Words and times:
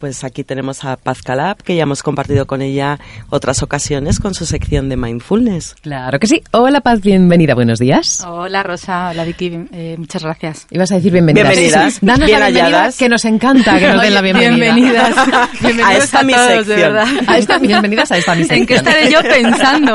Pues 0.00 0.22
aquí 0.22 0.44
tenemos 0.44 0.84
a 0.84 0.96
Paz 0.96 1.22
Calab, 1.22 1.56
que 1.60 1.74
ya 1.74 1.82
hemos 1.82 2.04
compartido 2.04 2.46
con 2.46 2.62
ella 2.62 3.00
otras 3.30 3.64
ocasiones 3.64 4.20
con 4.20 4.32
su 4.32 4.46
sección 4.46 4.88
de 4.88 4.96
mindfulness. 4.96 5.74
Claro 5.82 6.20
que 6.20 6.28
sí. 6.28 6.40
Hola 6.52 6.82
Paz, 6.82 7.00
bienvenida, 7.00 7.56
buenos 7.56 7.80
días. 7.80 8.24
Hola 8.24 8.62
Rosa, 8.62 9.08
hola 9.10 9.24
Vicky, 9.24 9.66
eh, 9.72 9.96
muchas 9.98 10.22
gracias. 10.22 10.68
Ibas 10.70 10.92
a 10.92 10.94
decir 10.94 11.10
bienvenidas. 11.12 11.48
Bienvenidas. 11.50 11.98
Danos 12.00 12.26
Bien 12.28 12.38
la 12.38 12.50
bienvenida, 12.50 12.90
que 12.96 13.08
nos 13.08 13.24
encanta 13.24 13.76
que 13.80 13.88
nos 13.88 14.00
den 14.02 14.14
la 14.14 14.20
bienvenida. 14.22 14.50
Bienvenidas. 14.54 15.14
Bienvenidos 15.60 15.88
A 15.90 15.96
esta 15.96 16.22
mi 16.22 16.32
todos, 16.32 16.48
de 16.48 16.56
sección. 16.58 16.80
verdad. 16.94 17.08
A 17.26 17.38
esta, 17.38 17.58
bienvenidas 17.58 18.12
a 18.12 18.18
esta 18.18 18.34
mi 18.36 18.42
sección. 18.44 18.60
¿En 18.60 18.66
qué 18.68 18.74
estaré 18.76 19.10
yo 19.10 19.20
pensando? 19.22 19.94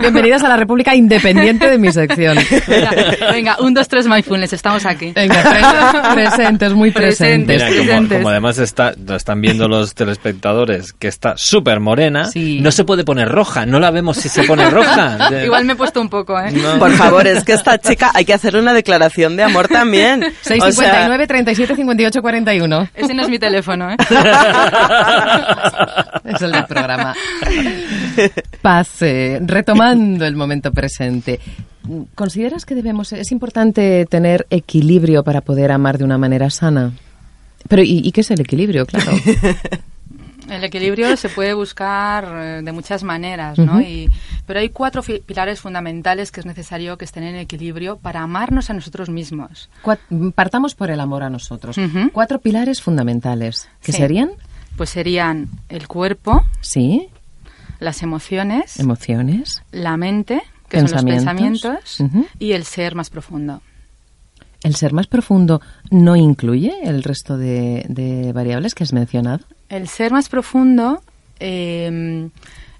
Bienvenidas 0.00 0.42
a 0.42 0.48
la 0.48 0.56
República 0.56 0.96
Independiente 0.96 1.70
de 1.70 1.78
mi 1.78 1.92
sección. 1.92 2.38
Venga, 2.66 2.90
venga, 3.30 3.56
un, 3.60 3.72
dos, 3.72 3.86
tres, 3.86 4.08
mindfulness, 4.08 4.52
estamos 4.52 4.84
aquí. 4.84 5.12
Venga, 5.14 5.44
pres- 5.44 6.14
presentes, 6.14 6.72
muy 6.72 6.90
presentes. 6.90 7.62
Presentes. 7.62 7.62
Mira, 7.62 7.68
como, 7.68 7.84
presentes. 7.86 8.18
como 8.18 8.28
además 8.30 8.58
está, 8.58 8.94
están 9.14 9.43
viendo 9.44 9.68
los 9.68 9.94
telespectadores, 9.94 10.92
que 10.94 11.08
está 11.08 11.34
súper 11.36 11.78
morena, 11.80 12.24
Sí. 12.26 12.60
no 12.60 12.70
se 12.72 12.84
puede 12.84 13.04
poner 13.04 13.28
roja, 13.28 13.66
no 13.66 13.78
la 13.78 13.90
vemos 13.90 14.16
si 14.16 14.30
se 14.30 14.44
pone 14.44 14.70
roja. 14.70 15.18
Igual 15.44 15.66
me 15.66 15.74
he 15.74 15.76
puesto 15.76 16.00
un 16.00 16.08
poco, 16.08 16.40
¿eh? 16.40 16.50
No. 16.50 16.78
Por 16.78 16.92
favor, 16.92 17.26
es 17.26 17.44
que 17.44 17.52
esta 17.52 17.76
chica 17.78 18.10
hay 18.14 18.24
que 18.24 18.32
hacer 18.32 18.56
una 18.56 18.72
declaración 18.72 19.36
de 19.36 19.42
amor 19.42 19.68
también. 19.68 20.24
O 20.44 20.46
sea, 20.46 20.56
659 20.56 21.26
37 21.26 21.76
58 21.76 22.22
41. 22.22 22.88
Ese 22.94 23.14
no 23.14 23.22
es 23.22 23.28
mi 23.28 23.38
teléfono, 23.38 23.90
¿eh? 23.90 23.96
Es 26.24 26.40
el 26.42 26.52
del 26.52 26.64
programa. 26.66 27.14
Paz, 28.62 29.02
eh, 29.02 29.40
retomando 29.44 30.24
el 30.24 30.36
momento 30.36 30.72
presente. 30.72 31.40
¿Consideras 32.14 32.64
que 32.64 32.74
debemos, 32.74 33.12
es 33.12 33.30
importante 33.32 34.06
tener 34.08 34.46
equilibrio 34.50 35.22
para 35.22 35.42
poder 35.42 35.70
amar 35.70 35.98
de 35.98 36.04
una 36.04 36.16
manera 36.16 36.48
sana? 36.50 36.92
Pero, 37.68 37.82
¿y, 37.82 38.00
y 38.04 38.12
qué 38.12 38.20
es 38.22 38.30
el 38.30 38.40
equilibrio? 38.40 38.86
Claro. 38.86 39.12
El 40.50 40.62
equilibrio 40.62 41.16
se 41.16 41.30
puede 41.30 41.54
buscar 41.54 42.24
eh, 42.30 42.60
de 42.62 42.70
muchas 42.72 43.02
maneras, 43.02 43.58
¿no? 43.58 43.80
Y, 43.80 44.10
pero 44.46 44.60
hay 44.60 44.68
cuatro 44.68 45.02
fi- 45.02 45.20
pilares 45.24 45.58
fundamentales 45.62 46.30
que 46.30 46.40
es 46.40 46.46
necesario 46.46 46.98
que 46.98 47.06
estén 47.06 47.24
en 47.24 47.36
equilibrio 47.36 47.96
para 47.96 48.20
amarnos 48.20 48.68
a 48.68 48.74
nosotros 48.74 49.08
mismos. 49.08 49.70
Partamos 50.34 50.74
por 50.74 50.90
el 50.90 51.00
amor 51.00 51.22
a 51.22 51.30
nosotros. 51.30 51.76
Cuatro 52.12 52.40
pilares 52.40 52.82
fundamentales. 52.82 53.68
¿Qué 53.82 53.92
Sí. 53.92 53.98
serían? 53.98 54.32
Pues 54.76 54.90
serían 54.90 55.48
el 55.70 55.88
cuerpo, 55.88 56.44
Sí, 56.60 57.08
las 57.80 58.02
emociones, 58.02 58.78
emociones. 58.78 59.62
la 59.72 59.96
mente, 59.96 60.42
que 60.68 60.80
son 60.80 60.90
los 60.90 61.04
Pensamientos. 61.04 62.02
y 62.38 62.52
el 62.52 62.64
ser 62.64 62.94
más 62.94 63.08
profundo. 63.08 63.62
¿El 64.64 64.74
ser 64.74 64.94
más 64.94 65.06
profundo 65.06 65.60
no 65.90 66.16
incluye 66.16 66.72
el 66.82 67.02
resto 67.02 67.36
de, 67.36 68.32
variables 68.34 68.74
que 68.74 68.82
has 68.82 68.94
mencionado? 68.94 69.44
El 69.68 69.88
ser 69.88 70.10
más 70.10 70.30
profundo 70.30 71.02
eh, 71.38 72.30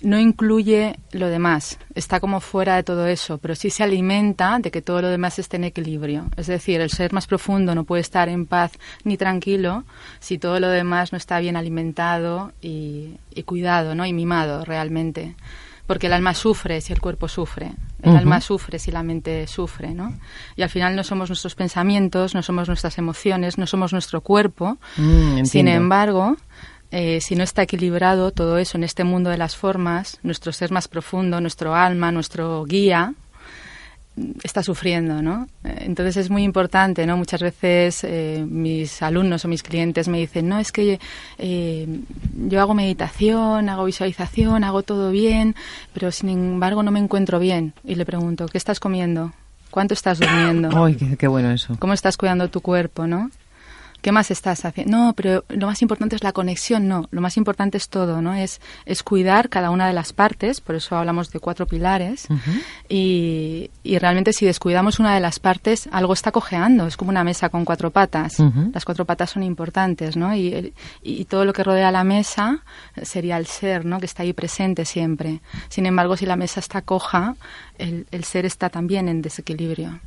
no 0.03 0.19
incluye 0.19 0.99
lo 1.13 1.29
demás, 1.29 1.79
está 1.95 2.21
como 2.21 2.41
fuera 2.41 2.77
de 2.77 2.85
todo 2.85 3.07
eso, 3.07 3.37
pero 3.37 3.55
sí 3.55 3.69
se 3.69 3.83
alimenta 3.83 4.59
de 4.61 4.71
que 4.71 4.81
todo 4.81 5.03
lo 5.03 5.09
demás 5.09 5.39
esté 5.39 5.57
en 5.59 5.65
equilibrio. 5.65 6.25
Es 6.39 6.47
decir, 6.47 6.81
el 6.81 6.91
ser 6.91 7.13
más 7.13 7.27
profundo 7.27 7.75
no 7.75 7.85
puede 7.85 8.01
estar 8.01 8.31
en 8.31 8.47
paz 8.47 8.73
ni 9.05 9.19
tranquilo 9.19 9.85
si 10.21 10.39
todo 10.39 10.61
lo 10.61 10.71
demás 10.71 11.13
no 11.13 11.19
está 11.19 11.39
bien 11.39 11.55
alimentado 11.55 12.53
y, 12.63 13.17
y 13.35 13.43
cuidado, 13.43 13.95
¿no? 13.95 14.07
Y 14.07 14.15
mimado 14.15 14.65
realmente. 14.65 15.35
Porque 15.87 16.07
el 16.07 16.13
alma 16.15 16.33
sufre 16.35 16.81
si 16.81 16.93
el 16.93 17.01
cuerpo 17.01 17.29
sufre, 17.29 17.73
el 18.03 18.17
alma 18.17 18.41
sufre 18.41 18.79
si 18.79 18.91
la 18.91 19.03
mente 19.03 19.47
sufre, 19.47 19.93
¿no? 19.93 20.15
Y 20.57 20.63
al 20.63 20.71
final 20.71 20.97
no 20.97 21.05
somos 21.05 21.29
nuestros 21.29 21.55
pensamientos, 21.55 22.35
no 22.35 22.43
somos 22.43 22.69
nuestras 22.69 22.97
emociones, 22.99 23.59
no 23.59 23.67
somos 23.67 23.93
nuestro 23.93 24.21
cuerpo, 24.23 24.79
Mm, 24.97 25.45
sin 25.45 25.69
embargo, 25.69 26.37
eh, 26.91 27.21
si 27.21 27.35
no 27.35 27.43
está 27.43 27.63
equilibrado 27.63 28.31
todo 28.31 28.59
eso 28.59 28.79
en 28.79 28.85
este 28.85 29.05
mundo 29.05 29.31
de 29.31 29.37
las 29.37 29.57
formas, 29.57 30.19
nuestro 30.23 30.53
ser 30.53 30.71
más 30.71 30.89
profundo, 30.89 31.41
nuestro 31.41 31.75
alma, 31.75 32.13
nuestro 32.13 32.65
guía, 32.65 33.15
está 34.43 34.63
sufriendo, 34.63 35.23
¿no? 35.23 35.49
Eh, 35.65 35.85
Entonces 35.87 36.17
es 36.17 36.31
muy 36.31 36.43
importante, 36.43 37.07
¿no? 37.07 37.17
Muchas 37.17 37.43
veces 37.43 38.05
eh, 38.05 38.45
mis 38.49 39.03
alumnos 39.03 39.45
o 39.45 39.49
mis 39.49 39.63
clientes 39.63 40.09
me 40.09 40.19
dicen, 40.19 40.49
no, 40.49 40.59
es 40.59 40.73
que 40.73 41.01
eh, 41.39 42.01
yo 42.49 42.61
hago 42.61 42.75
meditación, 42.75 43.69
hago 43.69 43.85
visualización, 43.85 44.65
hago 44.65 44.83
todo 44.83 45.11
bien, 45.11 45.55
pero 45.93 46.13
sin 46.13 46.29
embargo 46.29 46.83
no 46.83 46.91
me 46.91 47.01
encuentro 47.01 47.39
bien. 47.39 47.73
Y 47.85 47.97
le 47.97 48.05
pregunto, 48.05 48.47
¿qué 48.47 48.59
estás 48.59 48.81
comiendo? 48.81 49.33
¿Cuánto 49.71 49.95
estás 49.95 50.21
durmiendo? 50.21 50.71
Ay, 50.85 50.95
qué, 50.95 51.17
qué 51.17 51.27
bueno 51.27 51.51
eso. 51.51 51.77
¿Cómo 51.81 51.93
estás 51.93 52.17
cuidando 52.17 52.49
tu 52.49 52.61
cuerpo, 52.61 53.09
no? 53.09 53.31
¿Qué 54.05 54.13
más 54.13 54.31
estás 54.31 54.67
haciendo? 54.67 54.95
No, 54.99 55.13
pero 55.15 55.45
lo 55.49 55.67
más 55.67 55.81
importante 55.81 56.15
es 56.15 56.23
la 56.23 56.33
conexión, 56.33 56.87
no. 56.89 57.09
Lo 57.11 57.23
más 57.23 57.39
importante 57.39 57.79
es 57.79 57.89
todo, 57.89 58.21
¿no? 58.21 58.35
Es, 58.35 58.61
es 58.85 59.03
cuidar 59.03 59.49
cada 59.49 59.71
una 59.71 59.87
de 59.87 59.95
las 59.95 60.13
partes, 60.13 60.61
por 60.61 60.75
eso 60.75 60.95
hablamos 60.95 61.31
de 61.31 61.41
cuatro 61.41 61.67
pilares. 61.67 62.29
y, 62.89 63.71
y 63.83 63.99
realmente 63.99 64.35
si 64.35 64.45
descuidamos 64.45 64.99
una 64.99 65.15
de 65.15 65.21
las 65.21 65.39
partes, 65.39 65.89
algo 65.91 66.13
está 66.13 66.33
cojeando. 66.33 66.87
Es 66.87 66.99
como 66.99 67.11
una 67.11 67.25
mesa 67.25 67.49
con 67.49 67.65
cuatro 67.65 67.91
patas. 67.91 68.37
Las 68.75 68.85
cuatro 68.85 69.07
patas 69.07 69.31
son 69.31 69.43
importantes, 69.43 70.17
¿no? 70.19 70.35
Y, 70.35 70.53
el- 70.53 70.75
y 71.03 71.25
todo 71.25 71.47
lo 71.47 71.55
que 71.55 71.65
rodea 71.65 71.91
la 71.91 72.05
mesa 72.05 72.63
sería 73.03 73.39
el 73.39 73.47
ser, 73.47 73.87
¿no? 73.87 74.01
Que 74.01 74.07
está 74.07 74.23
ahí 74.23 74.35
presente 74.35 74.85
siempre. 74.85 75.41
Sin 75.71 75.87
embargo, 75.87 76.17
si 76.19 76.27
la 76.27 76.37
mesa 76.37 76.61
está 76.61 76.83
coja, 76.83 77.37
el, 77.79 78.07
el 78.11 78.25
ser 78.25 78.45
está 78.45 78.69
también 78.69 79.09
en 79.09 79.23
desequilibrio. 79.23 79.99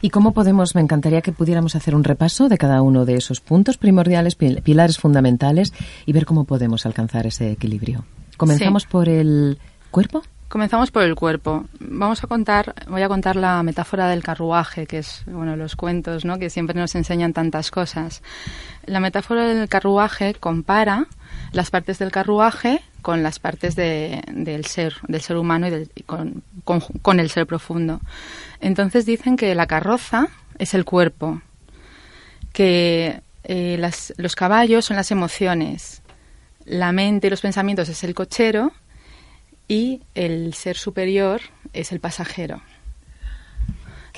¿Y 0.00 0.10
cómo 0.10 0.32
podemos, 0.32 0.74
me 0.74 0.80
encantaría 0.80 1.20
que 1.22 1.32
pudiéramos 1.32 1.74
hacer 1.76 1.94
un 1.94 2.04
repaso 2.04 2.48
de 2.48 2.56
cada 2.58 2.82
uno 2.82 3.04
de 3.04 3.16
esos 3.16 3.40
puntos 3.40 3.76
primordiales, 3.78 4.38
pil- 4.38 4.62
pilares 4.62 4.98
fundamentales 4.98 5.72
y 6.06 6.12
ver 6.12 6.24
cómo 6.24 6.44
podemos 6.44 6.86
alcanzar 6.86 7.26
ese 7.26 7.50
equilibrio? 7.52 8.04
¿Comenzamos 8.36 8.84
Sí. 8.84 8.88
por 8.90 9.08
el 9.08 9.58
cuerpo? 9.90 10.22
Comenzamos 10.48 10.90
por 10.90 11.02
el 11.02 11.14
cuerpo. 11.14 11.66
Vamos 11.78 12.24
a 12.24 12.26
contar, 12.26 12.74
voy 12.88 13.02
a 13.02 13.08
contar 13.08 13.36
la 13.36 13.62
metáfora 13.62 14.08
del 14.08 14.22
carruaje, 14.22 14.86
que 14.86 14.98
es, 14.98 15.22
bueno, 15.26 15.56
los 15.56 15.76
cuentos, 15.76 16.24
¿no? 16.24 16.38
Que 16.38 16.48
siempre 16.48 16.78
nos 16.80 16.94
enseñan 16.94 17.34
tantas 17.34 17.70
cosas. 17.70 18.22
La 18.86 19.00
metáfora 19.00 19.44
del 19.46 19.68
carruaje 19.68 20.34
compara 20.34 21.06
las 21.52 21.70
partes 21.70 21.98
del 21.98 22.10
carruaje 22.10 22.82
con 23.02 23.22
las 23.22 23.38
partes 23.38 23.74
de- 23.76 24.22
del 24.28 24.64
ser, 24.66 24.94
del 25.06 25.20
ser 25.20 25.36
humano 25.36 25.66
y, 25.68 25.70
del- 25.70 25.90
y 25.94 26.02
con, 26.02 26.42
con- 26.64 26.80
con 26.80 27.20
el 27.20 27.30
ser 27.30 27.46
profundo. 27.46 28.00
Entonces 28.60 29.06
dicen 29.06 29.36
que 29.36 29.54
la 29.54 29.66
carroza 29.66 30.28
es 30.58 30.74
el 30.74 30.84
cuerpo, 30.84 31.40
que 32.52 33.20
eh, 33.44 33.76
las- 33.78 34.12
los 34.18 34.34
caballos 34.36 34.84
son 34.84 34.96
las 34.96 35.10
emociones, 35.10 36.02
la 36.64 36.92
mente 36.92 37.28
y 37.28 37.30
los 37.30 37.40
pensamientos 37.40 37.88
es 37.88 38.04
el 38.04 38.14
cochero 38.14 38.72
y 39.68 40.02
el 40.14 40.52
ser 40.54 40.76
superior 40.76 41.40
es 41.72 41.92
el 41.92 42.00
pasajero. 42.00 42.60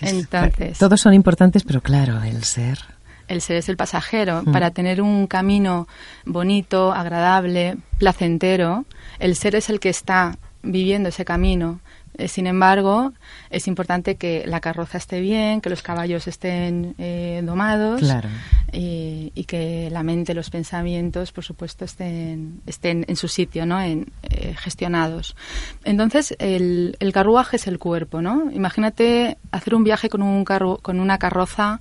Entonces, 0.02 0.78
Todos 0.78 1.00
son 1.00 1.12
importantes, 1.14 1.62
pero 1.64 1.80
claro, 1.82 2.22
el 2.22 2.42
ser. 2.44 2.78
El 3.30 3.40
ser 3.40 3.56
es 3.56 3.68
el 3.68 3.76
pasajero. 3.76 4.42
Para 4.52 4.70
tener 4.72 5.00
un 5.00 5.26
camino 5.26 5.86
bonito, 6.26 6.92
agradable, 6.92 7.76
placentero, 7.98 8.84
el 9.18 9.36
ser 9.36 9.54
es 9.54 9.70
el 9.70 9.78
que 9.80 9.88
está 9.88 10.36
viviendo 10.62 11.08
ese 11.08 11.24
camino. 11.24 11.80
Eh, 12.18 12.26
Sin 12.26 12.46
embargo, 12.48 13.12
es 13.50 13.68
importante 13.68 14.16
que 14.16 14.42
la 14.46 14.60
carroza 14.60 14.98
esté 14.98 15.20
bien, 15.20 15.60
que 15.60 15.70
los 15.70 15.80
caballos 15.80 16.26
estén 16.26 16.96
eh, 16.98 17.40
domados 17.44 18.00
Claro. 18.00 18.28
y, 18.72 19.30
y 19.34 19.44
que 19.44 19.88
la 19.90 20.02
mente, 20.02 20.34
los 20.34 20.50
pensamientos, 20.50 21.30
por 21.30 21.44
supuesto, 21.44 21.84
estén, 21.84 22.60
estén 22.66 23.04
en 23.08 23.14
su 23.14 23.28
sitio, 23.28 23.64
¿no? 23.64 23.80
En, 23.80 24.12
eh, 24.28 24.54
gestionados. 24.58 25.36
Entonces, 25.84 26.34
el, 26.40 26.96
el 26.98 27.12
carruaje 27.12 27.56
es 27.56 27.68
el 27.68 27.78
cuerpo, 27.78 28.20
¿no? 28.20 28.50
Imagínate 28.50 29.38
hacer 29.52 29.74
un 29.76 29.84
viaje 29.84 30.08
con, 30.08 30.22
un 30.22 30.44
con 30.44 30.98
una 30.98 31.16
carroza 31.18 31.80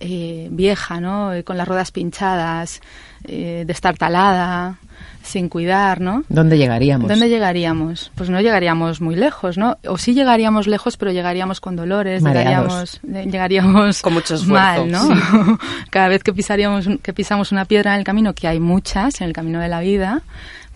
eh, 0.00 0.48
vieja, 0.50 1.00
¿no? 1.00 1.32
Eh, 1.32 1.44
Con 1.44 1.56
las 1.56 1.66
ruedas 1.68 1.90
pinchadas, 1.90 2.80
eh, 3.24 3.64
destartalada, 3.66 4.78
sin 5.22 5.48
cuidar, 5.48 6.00
¿no? 6.00 6.24
¿Dónde 6.28 6.58
llegaríamos? 6.58 7.08
¿Dónde 7.08 7.28
llegaríamos? 7.28 8.12
Pues 8.14 8.28
no 8.28 8.40
llegaríamos 8.40 9.00
muy 9.00 9.16
lejos, 9.16 9.56
¿no? 9.56 9.78
O 9.88 9.96
sí 9.96 10.12
llegaríamos 10.14 10.66
lejos, 10.66 10.96
pero 10.96 11.10
llegaríamos 11.12 11.60
con 11.60 11.76
dolores, 11.76 12.22
Mareados. 12.22 13.00
llegaríamos, 13.02 13.26
eh, 13.26 13.30
llegaríamos 13.30 14.02
Con 14.02 14.12
mucho 14.14 14.34
esfuerzo. 14.34 14.86
mal, 14.86 14.90
¿no? 14.90 15.58
Cada 15.90 16.08
vez 16.08 16.22
que 16.22 16.32
pisaríamos, 16.32 16.88
que 17.02 17.12
pisamos 17.12 17.52
una 17.52 17.64
piedra 17.64 17.94
en 17.94 18.00
el 18.00 18.04
camino, 18.04 18.34
que 18.34 18.48
hay 18.48 18.60
muchas 18.60 19.20
en 19.20 19.26
el 19.28 19.32
camino 19.32 19.60
de 19.60 19.68
la 19.68 19.80
vida, 19.80 20.22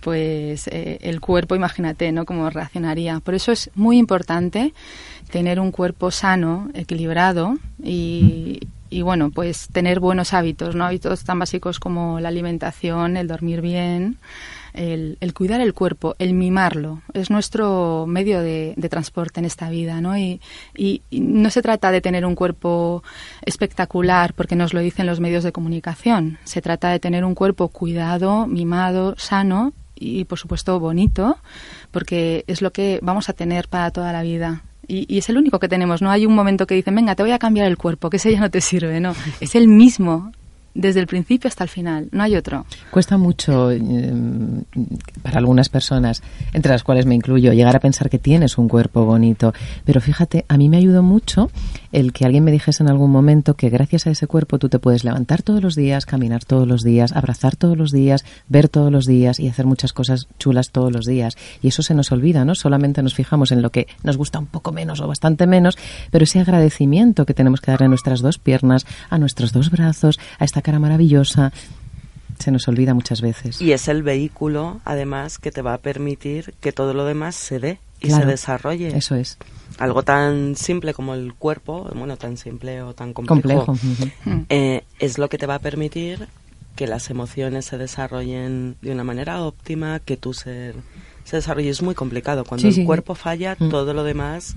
pues 0.01 0.69
eh, 0.69 0.99
el 1.03 1.21
cuerpo, 1.21 1.55
imagínate, 1.55 2.11
¿no? 2.13 2.25
Cómo 2.25 2.49
reaccionaría. 2.49 3.21
Por 3.21 3.35
eso 3.35 3.53
es 3.53 3.71
muy 3.75 3.99
importante 3.99 4.73
tener 5.31 5.61
un 5.61 5.71
cuerpo 5.71 6.11
sano, 6.11 6.71
equilibrado 6.73 7.59
y, 7.83 8.61
y 8.91 9.03
bueno, 9.03 9.31
pues 9.31 9.69
tener 9.73 10.01
buenos 10.01 10.35
hábitos, 10.35 10.75
¿no? 10.75 10.85
Hábitos 10.85 11.25
tan 11.25 11.39
básicos 11.39 11.79
como 11.79 12.21
la 12.21 12.29
alimentación, 12.29 13.17
el 13.17 13.29
dormir 13.29 13.61
bien, 13.61 14.19
el, 14.75 15.17
cuidar 15.35 15.61
el 15.61 15.75
cuerpo, 15.75 16.15
el 16.19 16.35
mimarlo. 16.35 17.03
Es 17.13 17.31
nuestro 17.31 18.07
medio 18.07 18.41
de, 18.41 18.75
transporte 18.89 19.41
en 19.41 19.47
esta 19.47 19.69
vida, 19.71 20.01
¿no? 20.01 20.17
Y, 20.17 20.41
y, 20.77 21.03
no 21.11 21.51
se 21.51 21.63
trata 21.63 21.91
de 21.91 22.01
tener 22.01 22.25
un 22.25 22.35
cuerpo 22.35 23.03
espectacular 23.43 24.33
porque 24.35 24.57
nos 24.57 24.73
lo 24.73 24.81
dicen 24.81 25.07
los 25.07 25.21
medios 25.21 25.45
de 25.45 25.53
comunicación. 25.53 26.39
Se 26.45 26.63
trata 26.63 26.91
de 26.91 27.01
tener 27.01 27.25
un 27.25 27.35
cuerpo 27.35 27.69
cuidado, 27.69 28.47
mimado, 28.47 29.15
sano 29.19 29.73
y, 29.95 30.25
por 30.25 30.39
supuesto, 30.39 30.79
bonito, 30.81 31.39
porque 31.91 32.45
es 32.47 32.63
lo 32.63 32.73
que 32.73 33.01
vamos 33.03 33.29
a 33.29 33.33
tener 33.33 33.69
para 33.69 33.91
toda 33.91 34.13
la 34.13 34.23
vida. 34.23 34.63
Y, 34.89 35.19
es 35.19 35.29
el 35.29 35.37
único 35.37 35.59
que 35.59 35.69
tenemos, 35.69 36.01
no 36.01 36.11
hay 36.11 36.25
un 36.25 36.35
momento 36.35 36.67
que 36.67 36.75
dicen, 36.75 36.95
venga, 36.95 37.15
te 37.15 37.23
voy 37.23 37.33
a 37.33 37.39
cambiar 37.39 37.67
el 37.67 37.77
cuerpo, 37.77 38.09
que 38.09 38.17
ese 38.17 38.33
ya 38.33 38.41
no 38.41 38.51
te 38.51 38.63
sirve, 38.63 39.01
no, 39.01 39.15
es 39.41 39.55
el 39.55 39.69
mismo 39.69 40.33
desde 40.75 41.01
el 41.01 41.07
principio 41.07 41.49
hasta 41.49 41.65
el 41.65 41.71
final, 41.71 42.09
no 42.13 42.23
hay 42.23 42.37
otro. 42.37 42.65
Cuesta 42.91 43.17
mucho 43.17 43.71
eh, 43.73 43.81
para 45.23 45.39
algunas 45.39 45.69
personas, 45.69 46.23
entre 46.53 46.71
las 46.71 46.85
cuales 46.85 47.05
me 47.05 47.17
incluyo, 47.17 47.53
llegar 47.53 47.75
a 47.75 47.81
pensar 47.81 48.09
que 48.09 48.19
tienes 48.19 48.59
un 48.59 48.69
cuerpo 48.69 49.05
bonito, 49.05 49.53
pero 49.85 50.01
fíjate, 50.01 50.45
a 50.49 50.57
mí 50.57 50.69
me 50.69 50.77
ayudó 50.77 51.03
mucho 51.03 51.51
el 51.93 52.13
que 52.13 52.25
alguien 52.25 52.45
me 52.45 52.53
dijese 52.53 52.83
en 52.83 52.89
algún 52.89 53.11
momento 53.11 53.55
que 53.55 53.71
gracias 53.71 54.07
a 54.07 54.11
ese 54.11 54.27
cuerpo 54.27 54.59
tú 54.59 54.69
te 54.69 54.79
puedes 54.79 55.05
levantar 55.05 55.43
todos 55.43 55.63
los 55.63 55.75
días, 55.75 56.07
caminar 56.07 56.45
todos 56.45 56.67
los 56.67 56.83
días, 56.83 57.13
abrazar 57.13 57.57
todos 57.57 57.77
los 57.77 57.91
días, 57.91 58.25
ver 58.49 58.69
todos 58.69 58.93
los 58.93 59.07
días 59.07 59.41
y 59.41 59.49
hacer 59.49 59.67
muchas 59.67 59.93
cosas 59.93 60.29
chulas 60.39 60.71
todos 60.71 60.93
los 60.93 61.07
días. 61.07 61.37
Y 61.63 61.69
eso 61.69 61.83
se 61.83 61.95
nos 61.95 62.13
olvida, 62.13 62.45
¿no? 62.45 62.55
Solamente 62.55 63.03
nos 63.03 63.15
fijamos 63.15 63.53
en 63.53 63.63
lo 63.63 63.71
que 63.71 63.87
nos 64.03 64.17
gusta 64.17 64.39
un 64.39 64.47
poco 64.47 64.73
menos 64.73 65.01
o 65.01 65.09
bastante 65.09 65.47
menos, 65.47 65.79
pero 66.11 66.25
ese 66.25 66.41
agradecimiento 66.41 67.27
que 67.27 67.35
tenemos 67.35 67.61
que 67.61 67.71
darle 67.71 67.87
a 67.87 67.89
nuestras 67.89 68.21
dos 68.21 68.39
piernas, 68.39 68.87
a 69.11 69.19
nuestros 69.19 69.53
dos 69.53 69.71
brazos, 69.71 70.19
a 70.39 70.45
esta 70.45 70.63
cara 70.63 70.79
maravillosa, 70.79 71.53
se 72.39 72.51
nos 72.51 72.69
olvida 72.69 72.95
muchas 72.95 73.21
veces. 73.21 73.61
Y 73.61 73.73
es 73.73 73.89
el 73.89 74.03
vehículo, 74.03 74.81
además, 74.85 75.39
que 75.39 75.51
te 75.51 75.63
va 75.63 75.75
a 75.75 75.79
permitir 75.79 76.55
que 76.61 76.73
todo 76.73 76.95
lo 76.95 77.05
demás 77.05 77.35
se 77.35 77.59
dé 77.59 77.81
y 78.01 78.11
se 78.11 78.25
desarrolle. 78.25 78.97
Eso 78.97 79.15
es. 79.15 79.39
Algo 79.79 80.03
tan 80.03 80.57
simple 80.57 80.95
como 80.95 81.15
el 81.15 81.35
cuerpo, 81.35 81.89
bueno, 81.95 82.17
tan 82.17 82.37
simple 82.37 82.83
o 82.83 82.95
tan 82.95 83.13
complejo, 83.13 83.77
eh, 84.49 84.83
es 84.99 85.19
lo 85.19 85.29
que 85.29 85.39
te 85.39 85.47
va 85.47 85.57
a 85.57 85.59
permitir 85.61 86.29
que 86.75 86.87
las 86.87 87.11
emociones 87.11 87.65
se 87.65 87.79
desarrollen 87.79 88.77
de 88.83 88.93
una 88.93 89.05
manera 89.05 89.43
óptima, 89.43 89.99
que 90.01 90.17
tu 90.17 90.33
ser 90.33 90.77
se 91.25 91.37
desarrolle. 91.37 91.69
Es 91.69 91.83
muy 91.83 91.95
complicado. 91.95 92.45
Cuando 92.45 92.69
el 92.69 92.85
cuerpo 92.85 93.15
falla, 93.15 93.57
mm. 93.59 93.69
todo 93.69 93.93
lo 93.93 94.05
demás 94.05 94.57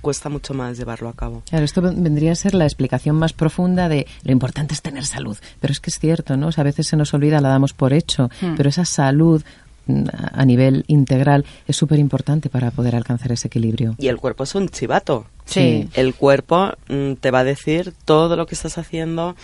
cuesta 0.00 0.28
mucho 0.28 0.54
más 0.54 0.78
llevarlo 0.78 1.08
a 1.08 1.12
cabo. 1.12 1.42
Claro, 1.48 1.64
esto 1.64 1.82
vendría 1.82 2.32
a 2.32 2.34
ser 2.34 2.54
la 2.54 2.64
explicación 2.64 3.16
más 3.16 3.32
profunda 3.32 3.88
de 3.88 4.06
lo 4.22 4.32
importante 4.32 4.74
es 4.74 4.82
tener 4.82 5.04
salud. 5.04 5.36
Pero 5.60 5.72
es 5.72 5.80
que 5.80 5.90
es 5.90 5.98
cierto, 5.98 6.36
¿no? 6.36 6.50
a 6.54 6.62
veces 6.62 6.88
se 6.88 6.96
nos 6.96 7.14
olvida, 7.14 7.40
la 7.40 7.48
damos 7.48 7.72
por 7.72 7.92
hecho, 7.92 8.30
hmm. 8.40 8.54
pero 8.56 8.68
esa 8.68 8.84
salud 8.84 9.42
mm, 9.42 9.69
a 10.12 10.44
nivel 10.44 10.84
integral 10.86 11.44
es 11.66 11.76
súper 11.76 11.98
importante 11.98 12.48
para 12.48 12.70
poder 12.70 12.96
alcanzar 12.96 13.32
ese 13.32 13.48
equilibrio. 13.48 13.94
Y 13.98 14.08
el 14.08 14.16
cuerpo 14.16 14.44
es 14.44 14.54
un 14.54 14.68
chivato. 14.68 15.26
Sí. 15.44 15.88
El 15.94 16.14
cuerpo 16.14 16.72
mm, 16.88 17.14
te 17.14 17.30
va 17.30 17.40
a 17.40 17.44
decir 17.44 17.92
todo 18.04 18.36
lo 18.36 18.46
que 18.46 18.54
estás 18.54 18.78
haciendo 18.78 19.34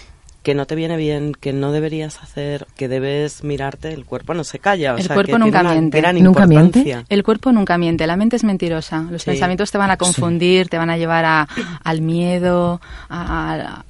que 0.46 0.54
no 0.54 0.64
te 0.64 0.76
viene 0.76 0.96
bien, 0.96 1.32
que 1.32 1.52
no 1.52 1.72
deberías 1.72 2.22
hacer, 2.22 2.68
que 2.76 2.86
debes 2.86 3.42
mirarte, 3.42 3.92
el 3.92 4.04
cuerpo 4.04 4.32
no 4.32 4.44
se 4.44 4.60
calla. 4.60 4.94
el 4.96 5.08
cuerpo 5.08 5.38
nunca 5.38 5.64
miente. 5.64 6.00
¿Nunca 6.22 6.46
miente? 6.46 7.04
El 7.08 7.24
cuerpo 7.24 7.50
nunca 7.50 7.76
miente, 7.78 8.06
la 8.06 8.16
mente 8.16 8.36
es 8.36 8.44
mentirosa. 8.44 9.08
Los 9.10 9.24
pensamientos 9.24 9.72
te 9.72 9.78
van 9.78 9.90
a 9.90 9.96
confundir, 9.96 10.68
te 10.68 10.78
van 10.78 10.88
a 10.88 10.96
llevar 10.96 11.24
a, 11.24 11.48
al 11.82 12.00
miedo, 12.00 12.80
a, 13.10 13.82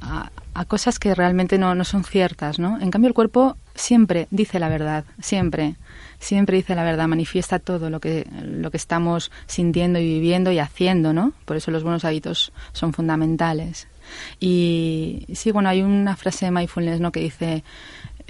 a, 0.54 0.64
cosas 0.64 0.98
que 0.98 1.14
realmente 1.14 1.58
no, 1.58 1.74
no 1.74 1.84
son 1.84 2.04
ciertas, 2.04 2.58
¿no? 2.58 2.80
En 2.80 2.90
cambio 2.90 3.08
el 3.08 3.14
cuerpo 3.14 3.58
siempre 3.76 4.26
dice 4.30 4.58
la 4.58 4.68
verdad, 4.68 5.04
siempre 5.20 5.76
siempre 6.18 6.56
dice 6.56 6.74
la 6.74 6.84
verdad, 6.84 7.08
manifiesta 7.08 7.58
todo 7.58 7.90
lo 7.90 8.00
que, 8.00 8.26
lo 8.42 8.70
que 8.70 8.76
estamos 8.76 9.30
sintiendo 9.46 9.98
y 9.98 10.04
viviendo 10.04 10.50
y 10.52 10.58
haciendo, 10.58 11.12
¿no? 11.12 11.32
Por 11.44 11.56
eso 11.56 11.70
los 11.70 11.82
buenos 11.82 12.04
hábitos 12.04 12.52
son 12.72 12.92
fundamentales. 12.92 13.88
Y 14.40 15.26
sí, 15.34 15.50
bueno, 15.50 15.68
hay 15.68 15.82
una 15.82 16.16
frase 16.16 16.46
de 16.46 16.52
mindfulness 16.52 17.00
¿no? 17.00 17.12
que 17.12 17.20
dice, 17.20 17.64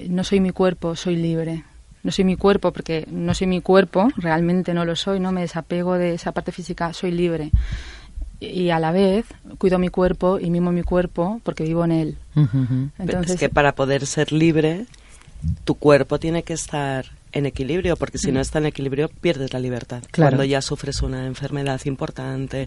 no 0.08 0.24
soy 0.24 0.40
mi 0.40 0.50
cuerpo, 0.50 0.96
soy 0.96 1.16
libre. 1.16 1.64
No 2.02 2.12
soy 2.12 2.24
mi 2.24 2.36
cuerpo 2.36 2.72
porque 2.72 3.04
no 3.10 3.34
soy 3.34 3.48
mi 3.48 3.60
cuerpo, 3.60 4.08
realmente 4.16 4.74
no 4.74 4.84
lo 4.84 4.94
soy, 4.94 5.18
no 5.18 5.32
me 5.32 5.40
desapego 5.40 5.94
de 5.94 6.14
esa 6.14 6.30
parte 6.30 6.52
física, 6.52 6.92
soy 6.92 7.10
libre. 7.10 7.50
Y 8.38 8.70
a 8.70 8.78
la 8.78 8.92
vez 8.92 9.26
cuido 9.58 9.80
mi 9.80 9.88
cuerpo 9.88 10.38
y 10.38 10.50
mimo 10.50 10.70
mi 10.70 10.84
cuerpo 10.84 11.40
porque 11.42 11.64
vivo 11.64 11.84
en 11.84 11.90
él. 11.90 12.18
Entonces, 12.98 13.32
es 13.32 13.40
que 13.40 13.48
para 13.48 13.74
poder 13.74 14.06
ser 14.06 14.30
libre, 14.30 14.86
tu 15.64 15.74
cuerpo 15.74 16.18
tiene 16.18 16.42
que 16.42 16.52
estar 16.52 17.06
en 17.32 17.44
equilibrio, 17.44 17.96
porque 17.96 18.16
si 18.18 18.32
no 18.32 18.38
mm. 18.38 18.42
está 18.42 18.58
en 18.58 18.66
equilibrio 18.66 19.08
pierdes 19.08 19.52
la 19.52 19.60
libertad. 19.60 20.02
Cuando 20.14 20.42
ya 20.44 20.62
sufres 20.62 21.02
una 21.02 21.26
enfermedad 21.26 21.80
importante 21.84 22.66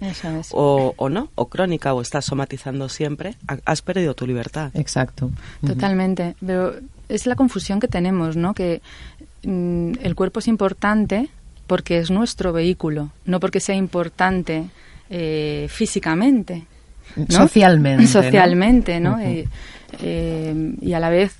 o, 0.51 0.94
o, 0.95 1.10
no, 1.10 1.30
o 1.36 1.48
crónica, 1.48 1.94
o 1.94 2.01
estás 2.01 2.25
somatizando 2.25 2.88
siempre, 2.88 3.36
has 3.66 3.81
perdido 3.81 4.13
tu 4.13 4.27
libertad. 4.27 4.71
Exacto. 4.75 5.31
Totalmente. 5.66 6.36
Pero 6.45 6.75
es 7.07 7.25
la 7.25 7.36
confusión 7.36 7.80
que 7.80 7.88
tenemos, 7.88 8.36
¿no? 8.36 8.54
Que 8.54 8.81
mm, 9.44 9.94
el 10.01 10.15
cuerpo 10.15 10.39
es 10.39 10.48
importante 10.48 11.30
porque 11.65 11.98
es 11.98 12.12
nuestro 12.12 12.54
vehículo, 12.54 13.12
no 13.25 13.39
porque 13.39 13.60
sea 13.60 13.75
importante 13.75 14.69
eh, 15.10 15.68
físicamente. 15.69 16.65
Socialmente. 17.29 18.07
Socialmente, 18.07 19.00
¿no? 19.00 19.19
Eh, 19.19 19.47
eh, 20.01 20.75
y 20.81 20.94
a 20.94 21.00
la 21.00 21.09
vez 21.09 21.38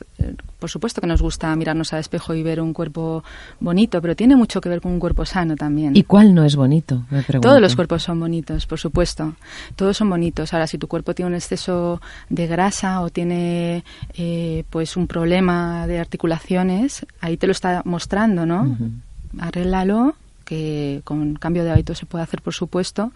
por 0.60 0.70
supuesto 0.70 1.00
que 1.00 1.08
nos 1.08 1.22
gusta 1.22 1.56
mirarnos 1.56 1.94
al 1.94 2.02
espejo 2.02 2.34
y 2.34 2.44
ver 2.44 2.60
un 2.60 2.74
cuerpo 2.74 3.24
bonito, 3.60 4.02
pero 4.02 4.16
tiene 4.16 4.36
mucho 4.36 4.60
que 4.60 4.68
ver 4.68 4.82
con 4.82 4.92
un 4.92 5.00
cuerpo 5.00 5.26
sano 5.26 5.56
también. 5.56 5.96
¿Y 5.96 6.04
cuál 6.04 6.36
no 6.36 6.44
es 6.44 6.56
bonito? 6.56 7.06
Todos 7.42 7.62
los 7.62 7.76
cuerpos 7.76 8.04
son 8.04 8.20
bonitos, 8.20 8.66
por 8.66 8.78
supuesto. 8.78 9.36
Todos 9.76 9.98
son 9.98 10.10
bonitos. 10.10 10.54
Ahora, 10.54 10.68
si 10.68 10.78
tu 10.78 10.88
cuerpo 10.88 11.16
tiene 11.16 11.30
un 11.30 11.36
exceso 11.36 12.02
de 12.30 12.48
grasa 12.48 13.02
o 13.02 13.10
tiene 13.10 13.86
eh, 14.16 14.66
pues 14.70 14.98
un 14.98 15.08
problema 15.08 15.88
de 15.88 16.00
articulaciones, 16.00 17.06
ahí 17.22 17.38
te 17.38 17.48
lo 17.48 17.52
está 17.52 17.82
mostrando, 17.86 18.46
¿no? 18.46 18.78
Arréglalo 19.40 20.16
que 20.50 21.02
con 21.04 21.36
cambio 21.36 21.64
de 21.64 21.70
hábito 21.70 21.94
se 21.94 22.08
puede 22.08 22.24
hacer, 22.24 22.42
por 22.42 22.56
supuesto, 22.56 23.12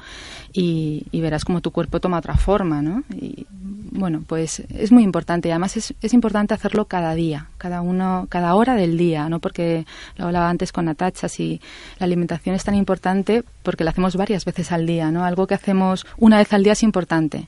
y, 0.54 1.04
verás 1.14 1.46
como 1.46 1.62
tu 1.62 1.72
cuerpo 1.72 2.00
toma 2.00 2.20
otra 2.20 2.38
forma, 2.38 2.84
¿no? 2.84 3.04
Y 3.10 3.48
bueno, 3.50 4.24
pues 4.28 4.60
es 4.70 4.92
muy 4.92 5.02
importante 5.02 5.48
y 5.48 5.52
además 5.52 5.76
es, 5.78 5.96
es, 6.00 6.14
importante 6.14 6.54
hacerlo 6.54 6.86
cada 6.86 7.16
día, 7.16 7.48
cada 7.58 7.82
uno, 7.82 8.28
cada 8.30 8.54
hora 8.54 8.76
del 8.76 8.98
día, 9.00 9.30
¿no? 9.30 9.40
Porque 9.40 9.88
lo 10.16 10.26
hablaba 10.26 10.48
antes 10.48 10.72
con 10.72 10.86
Natacha, 10.86 11.28
si 11.28 11.60
la 11.98 12.06
alimentación 12.06 12.54
es 12.54 12.64
tan 12.64 12.76
importante 12.76 13.44
porque 13.64 13.84
la 13.84 13.90
hacemos 13.92 14.16
varias 14.16 14.46
veces 14.46 14.72
al 14.72 14.86
día, 14.86 15.10
¿no? 15.10 15.24
Algo 15.24 15.48
que 15.48 15.56
hacemos 15.56 16.06
una 16.18 16.38
vez 16.38 16.54
al 16.54 16.64
día 16.64 16.74
es 16.74 16.84
importante. 16.84 17.48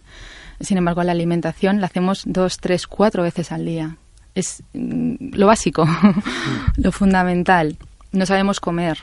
Sin 0.62 0.80
embargo, 0.80 1.04
la 1.04 1.12
alimentación 1.12 1.80
la 1.80 1.88
hacemos 1.88 2.24
dos, 2.26 2.58
tres, 2.58 2.88
cuatro 2.88 3.22
veces 3.22 3.52
al 3.52 3.66
día. 3.66 3.98
Es 4.34 4.64
mm, 4.74 5.36
lo 5.36 5.46
básico, 5.46 5.88
lo 6.78 6.92
fundamental. 6.92 7.78
No 8.12 8.26
sabemos 8.26 8.60
comer, 8.60 8.98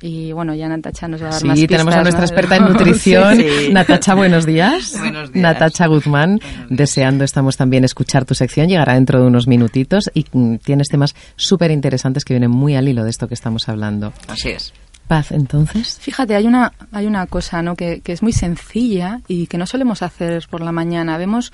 y 0.00 0.32
bueno, 0.32 0.54
ya 0.54 0.68
Natacha 0.68 1.08
nos 1.08 1.22
va 1.22 1.28
a 1.28 1.30
dar 1.30 1.44
más 1.44 1.58
Sí, 1.58 1.66
tenemos 1.66 1.94
a 1.94 2.02
nuestra 2.02 2.24
experta 2.24 2.56
en 2.56 2.64
nutrición. 2.68 3.38
Natacha, 3.72 4.14
buenos 4.14 4.46
días. 4.46 4.94
Buenos 4.98 5.32
días. 5.32 5.42
Natacha 5.42 5.86
Guzmán, 5.86 6.40
deseando 6.68 7.24
estamos 7.24 7.56
también 7.56 7.84
escuchar 7.84 8.24
tu 8.24 8.34
sección. 8.34 8.68
Llegará 8.68 8.94
dentro 8.94 9.20
de 9.20 9.26
unos 9.26 9.46
minutitos 9.46 10.10
y 10.14 10.26
mm, 10.30 10.56
tienes 10.56 10.88
temas 10.88 11.14
súper 11.36 11.70
interesantes 11.70 12.24
que 12.24 12.34
vienen 12.34 12.50
muy 12.50 12.76
al 12.76 12.88
hilo 12.88 13.04
de 13.04 13.10
esto 13.10 13.26
que 13.26 13.34
estamos 13.34 13.68
hablando. 13.68 14.12
Así 14.28 14.50
es. 14.50 14.72
Paz, 15.08 15.32
entonces. 15.32 15.98
Fíjate, 16.00 16.36
hay 16.36 16.46
una, 16.46 16.72
hay 16.92 17.06
una 17.06 17.26
cosa 17.26 17.62
¿no? 17.62 17.74
que, 17.74 18.00
que 18.00 18.12
es 18.12 18.22
muy 18.22 18.32
sencilla 18.32 19.20
y 19.26 19.46
que 19.46 19.56
no 19.56 19.66
solemos 19.66 20.02
hacer 20.02 20.46
por 20.50 20.60
la 20.60 20.70
mañana. 20.70 21.16
Vemos 21.16 21.52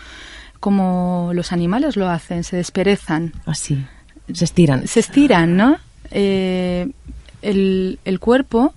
como 0.64 1.30
los 1.34 1.52
animales 1.52 1.96
lo 1.96 2.08
hacen, 2.08 2.42
se 2.42 2.56
desperezan. 2.56 3.32
Así, 3.46 3.84
se 4.32 4.44
estiran. 4.44 4.88
Se 4.88 5.00
estiran, 5.00 5.56
¿no? 5.56 5.76
Eh, 6.10 6.88
el, 7.44 7.98
el 8.04 8.20
cuerpo 8.20 8.74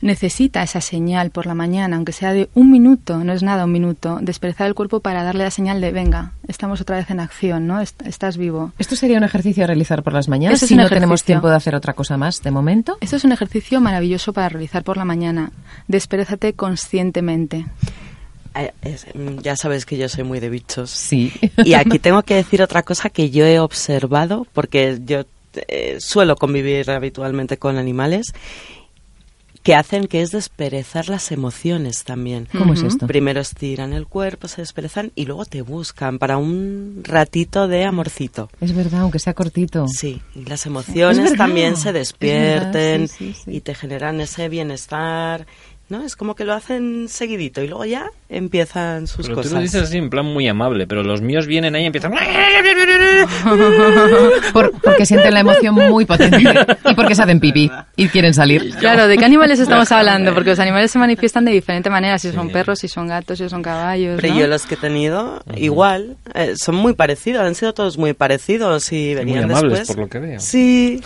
necesita 0.00 0.62
esa 0.62 0.80
señal 0.80 1.30
por 1.30 1.46
la 1.46 1.54
mañana, 1.54 1.96
aunque 1.96 2.12
sea 2.12 2.32
de 2.32 2.48
un 2.54 2.70
minuto, 2.70 3.24
no 3.24 3.32
es 3.32 3.42
nada 3.42 3.64
un 3.64 3.72
minuto, 3.72 4.18
desperezar 4.20 4.66
el 4.66 4.74
cuerpo 4.74 5.00
para 5.00 5.22
darle 5.22 5.44
la 5.44 5.50
señal 5.50 5.80
de 5.80 5.92
venga, 5.92 6.32
estamos 6.46 6.80
otra 6.80 6.96
vez 6.96 7.10
en 7.10 7.20
acción, 7.20 7.66
¿no? 7.66 7.80
estás 7.80 8.36
vivo. 8.36 8.72
¿Esto 8.78 8.96
sería 8.96 9.18
un 9.18 9.24
ejercicio 9.24 9.64
a 9.64 9.66
realizar 9.66 10.02
por 10.02 10.12
las 10.12 10.28
mañanas 10.28 10.60
si 10.60 10.76
no 10.76 10.88
tenemos 10.88 11.24
tiempo 11.24 11.48
de 11.48 11.56
hacer 11.56 11.74
otra 11.74 11.94
cosa 11.94 12.16
más 12.16 12.42
de 12.42 12.50
momento? 12.50 12.98
Esto 13.00 13.16
es 13.16 13.24
un 13.24 13.32
ejercicio 13.32 13.80
maravilloso 13.80 14.32
para 14.32 14.48
realizar 14.48 14.84
por 14.84 14.96
la 14.96 15.04
mañana. 15.04 15.50
Desperezate 15.88 16.52
conscientemente. 16.52 17.66
Mm, 19.14 19.38
ya 19.40 19.56
sabes 19.56 19.86
que 19.86 19.96
yo 19.96 20.08
soy 20.08 20.24
muy 20.24 20.40
de 20.40 20.50
bichos. 20.50 20.90
Sí. 20.90 21.32
Y 21.64 21.74
aquí 21.74 21.98
tengo 21.98 22.22
que 22.22 22.34
decir 22.34 22.62
otra 22.62 22.82
cosa 22.82 23.08
que 23.08 23.30
yo 23.30 23.44
he 23.46 23.60
observado, 23.60 24.46
porque 24.52 24.98
yo 25.04 25.24
eh, 25.68 25.96
suelo 26.00 26.36
convivir 26.36 26.90
habitualmente 26.90 27.58
con 27.58 27.78
animales 27.78 28.32
que 29.62 29.74
hacen 29.74 30.06
que 30.06 30.22
es 30.22 30.30
desperezar 30.30 31.10
las 31.10 31.30
emociones 31.30 32.04
también. 32.04 32.48
¿Cómo 32.56 32.72
es 32.72 32.82
esto? 32.82 33.06
Primero 33.06 33.40
estiran 33.40 33.92
el 33.92 34.06
cuerpo, 34.06 34.48
se 34.48 34.62
desperezan 34.62 35.12
y 35.14 35.26
luego 35.26 35.44
te 35.44 35.60
buscan 35.60 36.18
para 36.18 36.38
un 36.38 37.02
ratito 37.04 37.68
de 37.68 37.84
amorcito. 37.84 38.48
Es 38.62 38.74
verdad, 38.74 39.02
aunque 39.02 39.18
sea 39.18 39.34
cortito. 39.34 39.86
Sí, 39.88 40.22
y 40.34 40.46
las 40.46 40.64
emociones 40.64 41.36
también 41.36 41.76
se 41.76 41.92
despierten 41.92 43.10
y 43.46 43.60
te 43.60 43.74
generan 43.74 44.22
ese 44.22 44.48
bienestar 44.48 45.46
¿no? 45.88 46.02
Es 46.02 46.16
como 46.16 46.34
que 46.34 46.44
lo 46.44 46.52
hacen 46.54 47.08
seguidito 47.08 47.62
y 47.62 47.68
luego 47.68 47.84
ya 47.84 48.10
empiezan 48.28 49.06
sus 49.06 49.26
pero 49.26 49.36
cosas. 49.36 49.50
Tú 49.50 49.56
lo 49.56 49.62
dices 49.62 49.82
así 49.82 49.96
en 49.96 50.10
plan 50.10 50.26
muy 50.26 50.46
amable, 50.46 50.86
pero 50.86 51.02
los 51.02 51.22
míos 51.22 51.46
vienen 51.46 51.74
ahí 51.74 51.84
y 51.84 51.86
empiezan... 51.86 52.12
porque 54.82 55.06
sienten 55.06 55.32
la 55.34 55.40
emoción 55.40 55.74
muy 55.74 56.04
potente 56.04 56.42
y 56.84 56.94
porque 56.94 57.14
se 57.14 57.22
hacen 57.22 57.40
pipí 57.40 57.70
y 57.96 58.08
quieren 58.08 58.34
salir. 58.34 58.74
Claro, 58.76 59.08
¿de 59.08 59.16
qué 59.16 59.24
animales 59.24 59.60
estamos 59.60 59.90
hablando? 59.98 60.34
Porque 60.34 60.50
los 60.50 60.58
animales 60.58 60.90
se 60.90 60.98
manifiestan 60.98 61.44
de 61.44 61.52
diferente 61.52 61.88
manera, 61.90 62.18
si 62.18 62.32
son 62.32 62.50
perros, 62.50 62.80
si 62.80 62.88
son 62.88 63.08
gatos, 63.08 63.38
si 63.38 63.48
son 63.48 63.62
caballos. 63.62 64.18
Pero 64.20 64.34
yo 64.34 64.46
los 64.46 64.66
que 64.66 64.74
he 64.74 64.78
tenido, 64.78 65.42
igual, 65.56 66.16
eh, 66.34 66.54
son 66.56 66.74
muy 66.74 66.92
parecidos, 66.94 67.42
han 67.42 67.54
sido 67.54 67.72
todos 67.72 67.96
muy 67.96 68.12
parecidos 68.12 68.92
y 68.92 69.14
venían 69.14 69.46
muy 69.46 69.54
amables, 69.56 69.78
después. 69.78 69.88
por 69.88 69.98
lo 70.04 70.08
que 70.08 70.18
veo. 70.18 70.40
Sí, 70.40 71.00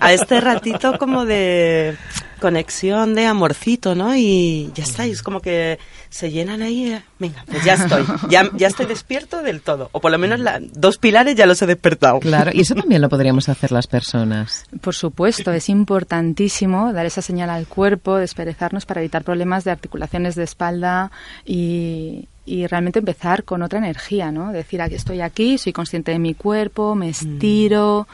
a 0.00 0.12
este 0.12 0.40
ratito 0.40 0.98
como 0.98 1.24
de 1.24 1.96
conexión 2.40 3.14
de 3.14 3.26
amorcito, 3.26 3.94
¿no? 3.94 4.14
Y 4.14 4.70
ya 4.74 4.84
está, 4.84 5.06
y 5.06 5.10
es 5.10 5.22
como 5.22 5.40
que 5.40 5.78
se 6.08 6.30
llenan 6.30 6.62
ahí, 6.62 6.92
eh, 6.92 7.02
venga, 7.18 7.44
pues 7.46 7.64
ya 7.64 7.74
estoy, 7.74 8.04
ya, 8.28 8.50
ya 8.54 8.68
estoy 8.68 8.86
despierto 8.86 9.42
del 9.42 9.60
todo, 9.60 9.88
o 9.92 10.00
por 10.00 10.10
lo 10.10 10.18
menos 10.18 10.40
la, 10.40 10.60
dos 10.60 10.98
pilares 10.98 11.34
ya 11.34 11.46
los 11.46 11.60
he 11.62 11.66
despertado. 11.66 12.20
Claro, 12.20 12.50
y 12.54 12.60
eso 12.60 12.74
también 12.74 13.02
lo 13.02 13.08
podríamos 13.08 13.48
hacer 13.48 13.72
las 13.72 13.86
personas. 13.86 14.64
Por 14.80 14.94
supuesto, 14.94 15.52
es 15.52 15.68
importantísimo 15.68 16.92
dar 16.92 17.06
esa 17.06 17.22
señal 17.22 17.50
al 17.50 17.66
cuerpo, 17.66 18.16
desperezarnos 18.16 18.86
para 18.86 19.00
evitar 19.00 19.24
problemas 19.24 19.64
de 19.64 19.70
articulaciones 19.70 20.34
de 20.34 20.44
espalda 20.44 21.10
y, 21.44 22.28
y 22.44 22.66
realmente 22.66 23.00
empezar 23.00 23.44
con 23.44 23.62
otra 23.62 23.78
energía, 23.78 24.30
¿no? 24.30 24.52
Decir, 24.52 24.80
aquí 24.80 24.94
estoy 24.94 25.20
aquí, 25.20 25.58
soy 25.58 25.72
consciente 25.72 26.12
de 26.12 26.18
mi 26.18 26.34
cuerpo, 26.34 26.94
me 26.94 27.08
estiro. 27.08 28.06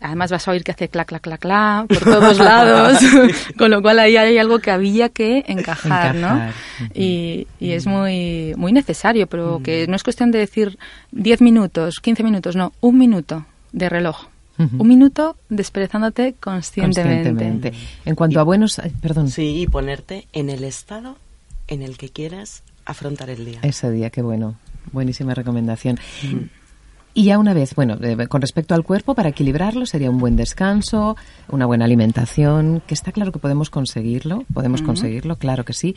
Además 0.00 0.30
vas 0.30 0.46
a 0.46 0.50
oír 0.50 0.62
que 0.62 0.72
hace 0.72 0.88
clac, 0.88 1.08
clac, 1.08 1.22
clac, 1.22 1.40
clac 1.40 1.86
por 1.86 2.00
todos 2.00 2.38
lados, 2.38 2.98
con 3.58 3.70
lo 3.70 3.80
cual 3.80 3.98
ahí 3.98 4.16
hay 4.16 4.36
algo 4.36 4.58
que 4.58 4.70
había 4.70 5.08
que 5.08 5.44
encajar, 5.48 6.14
¿no? 6.14 6.52
Y, 6.94 7.46
y 7.58 7.72
es 7.72 7.86
muy, 7.86 8.52
muy 8.56 8.72
necesario, 8.72 9.26
pero 9.26 9.60
que 9.62 9.86
no 9.86 9.96
es 9.96 10.02
cuestión 10.02 10.30
de 10.30 10.38
decir 10.38 10.78
10 11.12 11.40
minutos, 11.40 12.00
15 12.00 12.22
minutos, 12.22 12.56
no, 12.56 12.72
un 12.80 12.98
minuto 12.98 13.46
de 13.72 13.88
reloj. 13.88 14.26
Un 14.58 14.88
minuto 14.88 15.36
desperezándote 15.50 16.34
conscientemente. 16.40 17.74
En 18.06 18.14
cuanto 18.14 18.40
a 18.40 18.42
buenos... 18.42 18.80
Perdón. 19.02 19.28
Sí, 19.28 19.60
y 19.60 19.66
ponerte 19.66 20.28
en 20.32 20.48
el 20.48 20.64
estado 20.64 21.18
en 21.68 21.82
el 21.82 21.98
que 21.98 22.08
quieras 22.08 22.62
afrontar 22.86 23.28
el 23.28 23.44
día. 23.44 23.58
Ese 23.62 23.90
día, 23.90 24.08
qué 24.08 24.22
bueno. 24.22 24.56
Buenísima 24.92 25.34
recomendación. 25.34 25.98
Y 27.16 27.24
ya 27.24 27.38
una 27.38 27.54
vez, 27.54 27.74
bueno, 27.74 27.96
con 28.28 28.42
respecto 28.42 28.74
al 28.74 28.84
cuerpo, 28.84 29.14
para 29.14 29.30
equilibrarlo 29.30 29.86
sería 29.86 30.10
un 30.10 30.18
buen 30.18 30.36
descanso, 30.36 31.16
una 31.48 31.64
buena 31.64 31.86
alimentación, 31.86 32.82
que 32.86 32.92
está 32.92 33.10
claro 33.10 33.32
que 33.32 33.38
podemos 33.38 33.70
conseguirlo, 33.70 34.44
podemos 34.52 34.82
conseguirlo, 34.82 35.36
claro 35.36 35.64
que 35.64 35.72
sí. 35.72 35.96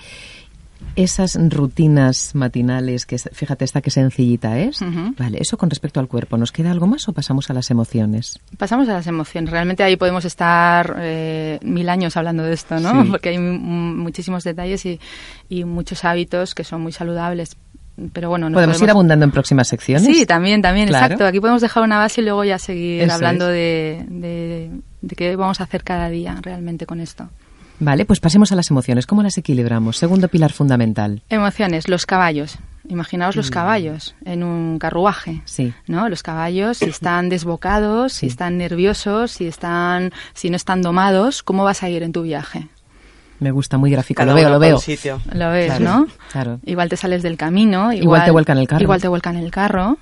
Esas 0.95 1.37
rutinas 1.49 2.35
matinales, 2.35 3.05
que 3.05 3.17
fíjate 3.17 3.65
esta 3.65 3.81
que 3.81 3.91
sencillita 3.91 4.59
es, 4.59 4.79
vale, 5.17 5.39
eso 5.41 5.57
con 5.57 5.69
respecto 5.69 5.99
al 5.99 6.07
cuerpo, 6.07 6.37
¿nos 6.37 6.53
queda 6.53 6.71
algo 6.71 6.87
más 6.87 7.09
o 7.09 7.11
pasamos 7.11 7.49
a 7.49 7.53
las 7.53 7.69
emociones? 7.69 8.39
Pasamos 8.57 8.87
a 8.87 8.93
las 8.93 9.07
emociones, 9.07 9.51
realmente 9.51 9.83
ahí 9.83 9.97
podemos 9.97 10.23
estar 10.23 10.95
eh, 10.99 11.59
mil 11.63 11.89
años 11.89 12.15
hablando 12.15 12.43
de 12.43 12.53
esto, 12.53 12.79
¿no? 12.79 13.05
Porque 13.11 13.27
hay 13.27 13.39
muchísimos 13.39 14.45
detalles 14.45 14.85
y, 14.85 15.01
y 15.49 15.65
muchos 15.65 16.05
hábitos 16.05 16.55
que 16.55 16.63
son 16.63 16.79
muy 16.79 16.93
saludables, 16.93 17.57
pero 18.13 18.29
bueno, 18.29 18.49
podemos, 18.51 18.81
ir 18.81 18.89
abundando 18.89 19.25
en 19.25 19.31
próximas 19.31 19.67
secciones. 19.67 20.05
Sí, 20.05 20.25
también, 20.25 20.61
también, 20.61 20.89
exacto. 20.89 21.25
Aquí 21.25 21.39
podemos 21.39 21.61
dejar 21.61 21.83
una 21.83 21.97
base 21.97 22.21
y 22.21 22.23
luego 22.23 22.43
ya 22.43 22.57
seguir 22.57 23.09
hablando 23.11 23.47
de, 23.47 24.05
de, 24.09 24.71
qué 25.15 25.35
vamos 25.35 25.59
a 25.59 25.63
hacer 25.63 25.83
cada 25.83 26.09
día 26.09 26.37
realmente 26.41 26.85
con 26.85 26.99
esto. 26.99 27.29
Vale, 27.79 28.05
pues 28.05 28.19
pasemos 28.19 28.51
a 28.51 28.55
las 28.55 28.69
emociones. 28.69 29.05
¿Cómo 29.05 29.23
las 29.23 29.37
equilibramos? 29.37 29.97
Segundo 29.97 30.27
pilar 30.27 30.51
fundamental. 30.51 31.21
Emociones, 31.29 31.87
los 31.87 32.05
caballos. 32.05 32.57
Imaginaos 32.89 33.35
los 33.35 33.49
mm. 33.49 33.53
caballos 33.53 34.15
en 34.25 34.43
un 34.43 34.79
carruaje. 34.79 35.41
Sí. 35.45 35.73
¿No? 35.87 36.09
Los 36.09 36.23
caballos, 36.23 36.77
si 36.77 36.85
están 36.85 37.29
desbocados, 37.29 38.13
si 38.13 38.27
están 38.27 38.57
nerviosos, 38.57 39.31
si 39.31 39.47
están, 39.47 40.11
si 40.33 40.49
no 40.49 40.57
están 40.57 40.81
domados, 40.81 41.41
¿cómo 41.43 41.63
vas 41.63 41.83
a 41.83 41.89
ir 41.89 42.03
en 42.03 42.11
tu 42.11 42.23
viaje? 42.23 42.67
Me 43.39 43.51
gusta 43.51 43.77
muy 43.77 43.89
gráfico, 43.89 44.23
lo 44.25 44.33
veo, 44.33 44.49
lo 44.49 44.59
veo. 44.59 44.79
Lo 45.33 45.49
ves, 45.49 45.79
¿no? 45.79 46.07
Claro. 46.31 46.59
Igual 46.65 46.89
te 46.89 46.97
sales 46.97 47.23
del 47.23 47.37
camino. 47.37 47.93
Igual, 47.93 48.25
te 48.25 48.31
vuelcan 48.31 48.57
el 48.57 48.67
carro. 48.67 48.83
Igual 48.83 49.01
te 49.01 49.07
vuelcan 49.07 49.37
el 49.37 49.49
carro, 49.49 49.97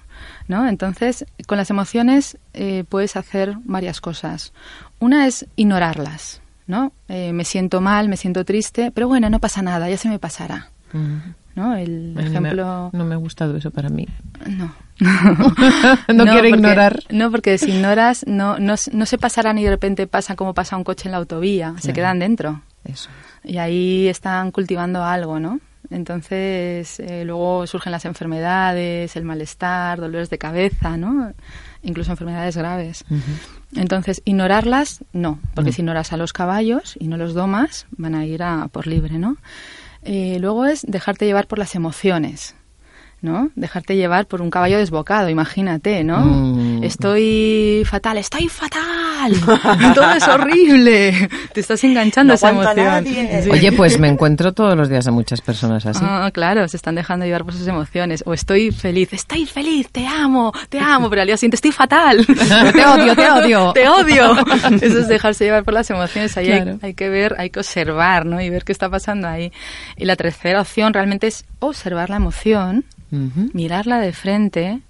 ¿no? 0.48 0.68
Entonces, 0.68 1.26
con 1.46 1.58
las 1.58 1.70
emociones 1.70 2.38
eh, 2.54 2.84
puedes 2.90 3.16
hacer 3.16 3.58
varias 3.64 4.02
cosas. 4.02 4.54
Una 5.00 5.28
es 5.28 5.46
ignorarlas, 5.56 6.42
¿no? 6.66 6.94
Eh, 7.10 7.32
me 7.32 7.46
siento 7.46 7.80
mal, 7.80 8.10
me 8.10 8.18
siento 8.18 8.44
triste, 8.44 8.92
pero 8.92 9.08
bueno, 9.08 9.30
no 9.30 9.40
pasa 9.40 9.62
nada, 9.62 9.88
ya 9.90 9.98
se 9.98 10.10
me 10.10 10.18
pasará. 10.18 10.72
¿No? 11.54 11.76
El 11.76 12.16
ejemplo... 12.18 12.90
No 12.94 13.06
me, 13.06 13.14
ha 13.14 13.18
gustado 13.18 13.58
eso 13.58 13.72
para 13.72 13.90
mí. 13.90 14.08
No. 14.48 14.74
no, 16.14 16.24
quiero 16.26 16.48
ignorar. 16.48 17.04
No, 17.10 17.30
porque 17.30 17.58
si 17.58 17.72
ignoras, 17.72 18.26
no, 18.28 18.58
no, 18.58 18.76
no 18.92 19.06
se 19.06 19.18
pasarán 19.18 19.58
y 19.60 19.64
de 19.64 19.70
repente 19.72 20.08
pasa 20.08 20.36
como 20.36 20.54
pasa 20.54 20.78
un 20.78 20.84
coche 20.84 21.08
en 21.08 21.12
la 21.12 21.18
autovía, 21.18 21.76
se 21.80 21.94
quedan 21.94 22.20
dentro. 22.20 22.62
Eso 22.88 23.10
y 23.48 23.58
ahí 23.58 24.08
están 24.08 24.52
cultivando 24.52 25.04
algo, 25.04 25.40
¿no? 25.40 25.60
Entonces, 25.90 27.00
eh, 27.00 27.24
luego 27.24 27.66
surgen 27.66 27.94
las 27.94 28.04
enfermedades, 28.04 29.16
el 29.16 29.24
malestar, 29.24 30.02
dolores 30.02 30.30
de 30.30 30.38
cabeza, 30.38 30.98
¿no? 30.98 31.32
Incluso 31.82 32.12
enfermedades 32.12 32.58
graves. 32.58 33.06
Entonces, 33.74 34.22
ignorarlas, 34.26 35.06
no, 35.14 35.40
porque 35.56 35.72
si 35.72 35.82
ignoras 35.82 36.12
a 36.12 36.18
los 36.18 36.34
caballos 36.34 36.98
y 37.00 37.08
no 37.08 37.16
los 37.16 37.34
domas, 37.34 37.88
van 37.92 38.16
a 38.16 38.26
ir 38.26 38.44
a 38.44 38.68
por 38.68 38.86
libre, 38.86 39.18
¿no? 39.18 39.38
Eh, 40.04 40.38
luego 40.42 40.66
es 40.66 40.86
dejarte 40.86 41.26
llevar 41.26 41.48
por 41.48 41.58
las 41.58 41.74
emociones. 41.74 42.56
¿no? 43.20 43.50
Dejarte 43.56 43.96
llevar 43.96 44.28
por 44.28 44.44
un 44.44 44.52
caballo 44.52 44.78
desbocado, 44.78 45.30
imagínate, 45.30 46.04
¿no? 46.04 46.20
Mm. 46.20 46.84
Estoy 46.84 47.82
fatal, 47.84 48.18
estoy 48.20 48.48
fatal, 48.48 48.82
todo 49.94 50.12
es 50.14 50.28
horrible. 50.28 51.30
Te 51.54 51.60
estás 51.60 51.84
enganchando 51.84 52.34
a 52.34 52.36
esa 52.36 52.50
emoción. 52.50 53.06
Oye, 53.52 53.72
pues 53.72 54.00
me 54.00 54.08
encuentro 54.08 54.54
todos 54.54 54.76
los 54.76 54.90
días 54.90 55.08
a 55.08 55.12
muchas 55.12 55.42
personas 55.42 55.86
así. 55.86 56.04
Ah, 56.04 56.30
claro, 56.34 56.68
se 56.68 56.78
están 56.78 56.96
dejando 56.96 57.26
llevar 57.26 57.44
por 57.44 57.54
sus 57.54 57.68
emociones. 57.68 58.24
O 58.26 58.34
estoy 58.34 58.72
feliz, 58.72 59.14
estoy 59.14 59.46
feliz, 59.46 59.90
te 59.92 60.06
amo, 60.06 60.52
te 60.70 60.80
amo, 60.80 61.10
pero 61.10 61.22
al 61.22 61.28
día 61.28 61.38
siguiente 61.38 61.56
estoy 61.56 61.72
fatal. 61.72 62.26
te 62.74 62.86
odio, 62.86 63.16
te 63.16 63.30
odio. 63.30 63.74
te 63.74 63.88
odio. 63.88 64.36
Eso 64.82 65.00
es 65.00 65.08
dejarse 65.08 65.46
llevar 65.46 65.64
por 65.64 65.74
las 65.74 65.90
emociones. 65.90 66.38
Ahí 66.38 66.52
hay, 66.52 66.78
hay, 66.82 66.94
que 66.94 67.10
ver, 67.10 67.36
hay 67.38 67.50
que 67.50 67.60
observar, 67.60 68.26
¿no? 68.26 68.42
Y 68.42 68.50
ver 68.50 68.64
qué 68.64 68.72
está 68.72 68.90
pasando 68.90 69.28
ahí. 69.28 69.52
Y 69.96 70.06
la 70.06 70.16
tercera 70.16 70.62
opción 70.62 70.94
realmente 70.94 71.28
es 71.28 71.46
observar 71.60 72.10
la 72.10 72.18
emoción 72.18 72.86
mirarla 73.10 74.00
de 74.00 74.12
frente, 74.12 74.82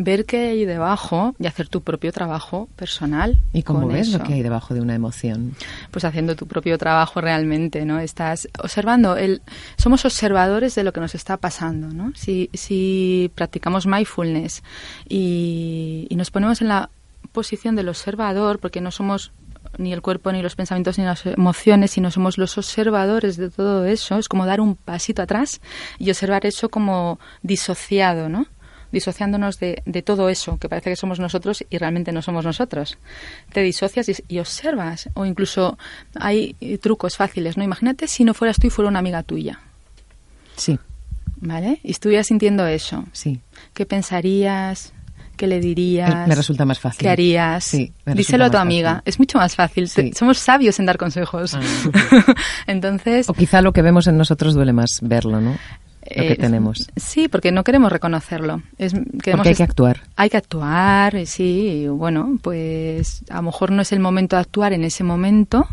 ver 0.00 0.26
qué 0.26 0.50
hay 0.50 0.64
debajo 0.64 1.34
y 1.40 1.48
hacer 1.48 1.68
tu 1.68 1.82
propio 1.82 2.12
trabajo 2.12 2.68
personal. 2.76 3.36
¿Y 3.52 3.64
cómo 3.64 3.88
ves 3.88 4.12
lo 4.12 4.22
que 4.22 4.34
hay 4.34 4.42
debajo 4.42 4.72
de 4.72 4.80
una 4.80 4.94
emoción? 4.94 5.56
Pues 5.90 6.04
haciendo 6.04 6.36
tu 6.36 6.46
propio 6.46 6.78
trabajo 6.78 7.20
realmente, 7.20 7.84
¿no? 7.84 7.98
Estás 7.98 8.48
observando, 8.62 9.16
el, 9.16 9.42
somos 9.76 10.04
observadores 10.04 10.76
de 10.76 10.84
lo 10.84 10.92
que 10.92 11.00
nos 11.00 11.16
está 11.16 11.36
pasando, 11.36 11.88
¿no? 11.88 12.12
Si, 12.14 12.48
si 12.54 13.32
practicamos 13.34 13.86
mindfulness 13.86 14.62
y, 15.08 16.06
y 16.08 16.14
nos 16.14 16.30
ponemos 16.30 16.62
en 16.62 16.68
la 16.68 16.90
posición 17.32 17.74
del 17.74 17.88
observador, 17.88 18.60
porque 18.60 18.80
no 18.80 18.92
somos 18.92 19.32
ni 19.78 19.92
el 19.92 20.00
cuerpo, 20.00 20.30
ni 20.30 20.42
los 20.42 20.54
pensamientos, 20.54 20.96
ni 20.98 21.04
las 21.04 21.26
emociones, 21.26 21.90
sino 21.90 22.12
somos 22.12 22.38
los 22.38 22.56
observadores 22.56 23.36
de 23.36 23.50
todo 23.50 23.84
eso. 23.84 24.16
Es 24.16 24.28
como 24.28 24.46
dar 24.46 24.60
un 24.60 24.76
pasito 24.76 25.22
atrás 25.22 25.60
y 25.98 26.08
observar 26.10 26.46
eso 26.46 26.68
como 26.68 27.18
disociado, 27.42 28.28
¿no? 28.28 28.46
Disociándonos 28.92 29.58
de, 29.58 29.82
de, 29.84 30.02
todo 30.02 30.28
eso, 30.28 30.58
que 30.58 30.68
parece 30.68 30.90
que 30.90 30.96
somos 30.96 31.20
nosotros 31.20 31.64
y 31.68 31.78
realmente 31.78 32.12
no 32.12 32.22
somos 32.22 32.44
nosotros. 32.44 32.98
Te 33.52 33.62
disocias 33.62 34.08
y, 34.28 34.38
observas, 34.38 35.08
o 35.14 35.24
incluso 35.24 35.78
hay 36.14 36.54
trucos 36.80 37.16
fáciles, 37.16 37.56
¿no? 37.56 37.64
Imagínate 37.64 38.06
si 38.08 38.24
no 38.24 38.34
fueras 38.34 38.58
tú 38.58 38.66
y 38.66 38.70
fuera 38.70 38.88
una 38.88 38.98
amiga 38.98 39.22
tuya. 39.22 39.60
Sí. 40.56 40.78
¿Vale? 41.40 41.80
Y 41.82 41.92
estuvieras 41.92 42.26
sintiendo 42.26 42.66
eso. 42.66 43.04
Sí. 43.12 43.40
¿Qué 43.74 43.86
pensarías? 43.86 44.92
¿Qué 45.38 45.46
le 45.46 45.60
dirías? 45.60 46.26
Me 46.26 46.34
resulta 46.34 46.64
más 46.64 46.80
fácil. 46.80 46.98
¿Qué 46.98 47.08
harías? 47.08 47.62
Sí, 47.62 47.92
Díselo 48.04 48.46
a 48.46 48.50
tu 48.50 48.56
amiga. 48.56 49.02
Es 49.04 49.20
mucho 49.20 49.38
más 49.38 49.54
fácil. 49.54 49.88
Somos 49.88 50.38
sabios 50.38 50.80
en 50.80 50.86
dar 50.86 50.98
consejos. 50.98 51.54
Ah. 51.54 51.60
Entonces. 52.66 53.28
O 53.28 53.34
quizá 53.34 53.62
lo 53.62 53.72
que 53.72 53.82
vemos 53.82 54.08
en 54.08 54.16
nosotros 54.18 54.54
duele 54.54 54.72
más 54.72 54.98
verlo, 55.00 55.40
¿no? 55.40 55.56
Lo 56.14 56.22
que 56.22 56.32
eh, 56.32 56.36
tenemos. 56.36 56.90
Sí, 56.96 57.28
porque 57.28 57.52
no 57.52 57.64
queremos 57.64 57.92
reconocerlo. 57.92 58.62
Es, 58.78 58.94
porque 58.94 59.32
hay 59.32 59.54
que 59.54 59.62
actuar. 59.62 60.00
Hay 60.16 60.30
que 60.30 60.36
actuar, 60.36 61.26
sí. 61.26 61.86
bueno, 61.88 62.38
pues 62.42 63.24
a 63.30 63.36
lo 63.36 63.42
mejor 63.42 63.70
no 63.70 63.82
es 63.82 63.92
el 63.92 64.00
momento 64.00 64.36
de 64.36 64.42
actuar 64.42 64.72
en 64.72 64.84
ese 64.84 65.04
momento, 65.04 65.66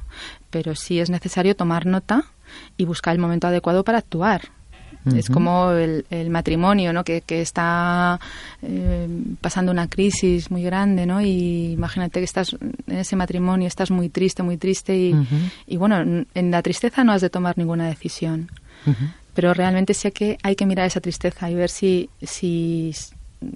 pero 0.49 0.75
sí 0.75 0.99
es 0.99 1.09
necesario 1.09 1.55
tomar 1.55 1.85
nota 1.85 2.25
y 2.77 2.85
buscar 2.85 3.13
el 3.13 3.19
momento 3.19 3.47
adecuado 3.47 3.83
para 3.83 3.97
actuar. 3.97 4.41
Es 5.13 5.29
como 5.29 5.71
el, 5.71 6.29
matrimonio, 6.31 6.91
¿no? 6.91 7.03
Que, 7.03 7.23
está 7.27 8.19
eh, 8.63 9.07
pasando 9.39 9.71
una 9.71 9.87
crisis 9.87 10.49
muy 10.49 10.63
grande, 10.63 11.05
¿no? 11.05 11.21
Y 11.21 11.73
imagínate 11.73 12.19
que 12.19 12.23
estás 12.23 12.53
en 12.53 12.97
ese 12.97 13.15
matrimonio, 13.15 13.67
estás 13.67 13.91
muy 13.91 14.09
triste, 14.09 14.41
muy 14.41 14.57
triste 14.57 14.97
y, 14.97 15.15
y 15.67 15.77
bueno, 15.77 16.25
en 16.33 16.51
la 16.51 16.61
tristeza 16.63 17.03
no 17.03 17.11
has 17.11 17.21
de 17.21 17.29
tomar 17.29 17.55
ninguna 17.57 17.87
decisión. 17.87 18.49
Pero 19.35 19.53
realmente 19.53 19.93
sé 19.93 20.11
que 20.11 20.39
hay 20.41 20.55
que 20.55 20.65
mirar 20.65 20.87
esa 20.87 21.01
tristeza 21.01 21.51
y 21.51 21.53
ver 21.53 21.69
si, 21.69 22.09
si 22.23 22.95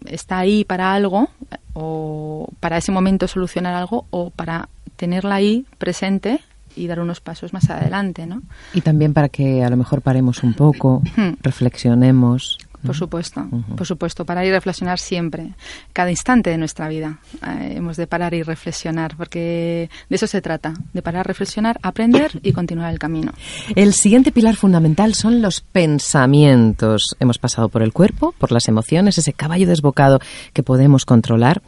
está 0.06 0.38
ahí 0.40 0.64
para 0.64 0.94
algo 0.94 1.30
o 1.74 2.50
para 2.60 2.78
ese 2.78 2.92
momento 2.92 3.28
solucionar 3.28 3.74
algo 3.74 4.06
o 4.12 4.30
para 4.30 4.70
tenerla 4.98 5.36
ahí 5.36 5.66
presente 5.78 6.42
y 6.76 6.88
dar 6.88 7.00
unos 7.00 7.22
pasos 7.22 7.54
más 7.54 7.70
adelante, 7.70 8.26
¿no? 8.28 8.42
Y 8.74 8.82
también 8.82 9.14
para 9.14 9.30
que 9.30 9.64
a 9.64 9.70
lo 9.70 9.78
mejor 9.78 10.02
paremos 10.02 10.44
un 10.44 10.54
poco, 10.54 11.02
reflexionemos. 11.42 12.58
Por 12.86 12.96
supuesto, 12.96 13.48
por 13.76 13.86
supuesto, 13.86 14.26
parar 14.26 14.46
y 14.46 14.52
reflexionar 14.52 15.00
siempre, 15.00 15.54
cada 15.92 16.10
instante 16.10 16.50
de 16.50 16.58
nuestra 16.58 16.88
vida. 16.88 17.20
Eh, 17.46 17.74
hemos 17.78 17.98
de 17.98 18.08
parar 18.08 18.34
y 18.34 18.42
reflexionar, 18.42 19.16
porque 19.18 19.90
de 20.10 20.16
eso 20.16 20.28
se 20.28 20.42
trata, 20.42 20.74
de 20.94 21.02
parar, 21.02 21.28
reflexionar, 21.28 21.78
aprender 21.82 22.40
y 22.42 22.54
continuar 22.54 22.92
el 22.92 23.00
camino. 23.00 23.34
El 23.76 23.94
siguiente 23.94 24.32
pilar 24.32 24.56
fundamental 24.56 25.14
son 25.14 25.42
los 25.42 25.62
pensamientos. 25.62 27.16
Hemos 27.20 27.38
pasado 27.38 27.70
por 27.70 27.84
el 27.84 27.92
cuerpo, 27.92 28.34
por 28.38 28.52
las 28.52 28.68
emociones, 28.68 29.18
ese 29.18 29.34
caballo 29.34 29.68
desbocado 29.68 30.20
que 30.54 30.64
podemos 30.64 31.06
controlar. 31.06 31.62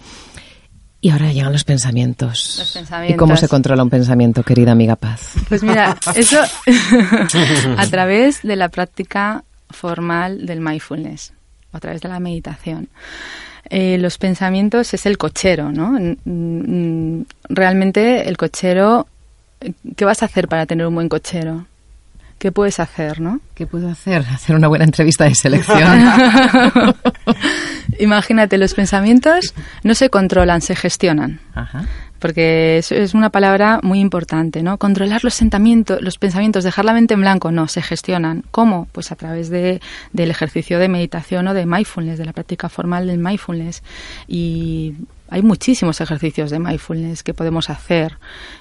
Y 1.03 1.09
ahora 1.09 1.33
llegan 1.33 1.51
los 1.51 1.63
pensamientos. 1.63 2.77
¿Y 3.07 3.15
cómo 3.15 3.35
se 3.35 3.47
controla 3.47 3.81
un 3.81 3.89
pensamiento, 3.89 4.43
querida 4.43 4.71
amiga 4.71 4.95
Paz? 4.95 5.33
Pues 5.49 5.63
mira, 5.63 5.97
eso 6.15 6.37
a 7.77 7.87
través 7.87 8.43
de 8.43 8.55
la 8.55 8.69
práctica 8.69 9.43
formal 9.71 10.45
del 10.45 10.61
mindfulness, 10.61 11.33
a 11.71 11.79
través 11.79 12.01
de 12.01 12.09
la 12.09 12.19
meditación. 12.19 12.89
Eh, 13.69 13.97
los 13.97 14.17
pensamientos 14.17 14.93
es 14.93 15.05
el 15.05 15.17
cochero, 15.17 15.71
¿no? 15.71 15.97
Realmente 17.49 18.27
el 18.27 18.37
cochero, 18.37 19.07
¿qué 19.95 20.05
vas 20.05 20.21
a 20.23 20.25
hacer 20.25 20.47
para 20.47 20.65
tener 20.65 20.87
un 20.87 20.95
buen 20.95 21.09
cochero? 21.09 21.65
¿Qué 22.41 22.51
puedes 22.51 22.79
hacer, 22.79 23.21
no? 23.21 23.39
¿Qué 23.53 23.67
puedo 23.67 23.87
hacer? 23.87 24.25
Hacer 24.27 24.55
una 24.55 24.67
buena 24.67 24.83
entrevista 24.83 25.25
de 25.25 25.35
selección. 25.35 25.79
Imagínate, 27.99 28.57
los 28.57 28.73
pensamientos 28.73 29.53
no 29.83 29.93
se 29.93 30.09
controlan, 30.09 30.61
se 30.61 30.75
gestionan. 30.75 31.39
Porque 32.21 32.77
es, 32.77 32.91
es, 32.91 33.13
una 33.13 33.31
palabra 33.31 33.79
muy 33.83 33.99
importante, 33.99 34.63
¿no? 34.63 34.77
Controlar 34.77 35.23
los 35.23 35.33
sentimientos, 35.33 36.01
los 36.01 36.17
pensamientos, 36.17 36.63
dejar 36.63 36.85
la 36.85 36.93
mente 36.93 37.15
en 37.15 37.21
blanco, 37.21 37.51
no, 37.51 37.67
se 37.67 37.81
gestionan. 37.81 38.43
¿Cómo? 38.51 38.87
Pues 38.91 39.11
a 39.11 39.15
través 39.15 39.49
de, 39.49 39.81
del 40.13 40.31
ejercicio 40.31 40.79
de 40.79 40.87
meditación 40.87 41.47
o 41.47 41.53
de 41.53 41.65
mindfulness, 41.65 42.19
de 42.19 42.25
la 42.25 42.33
práctica 42.33 42.69
formal 42.69 43.07
del 43.07 43.17
mindfulness. 43.17 43.81
Y 44.27 44.93
hay 45.31 45.41
muchísimos 45.41 45.99
ejercicios 46.01 46.51
de 46.51 46.59
mindfulness 46.59 47.23
que 47.23 47.33
podemos 47.33 47.69
hacer 47.69 48.17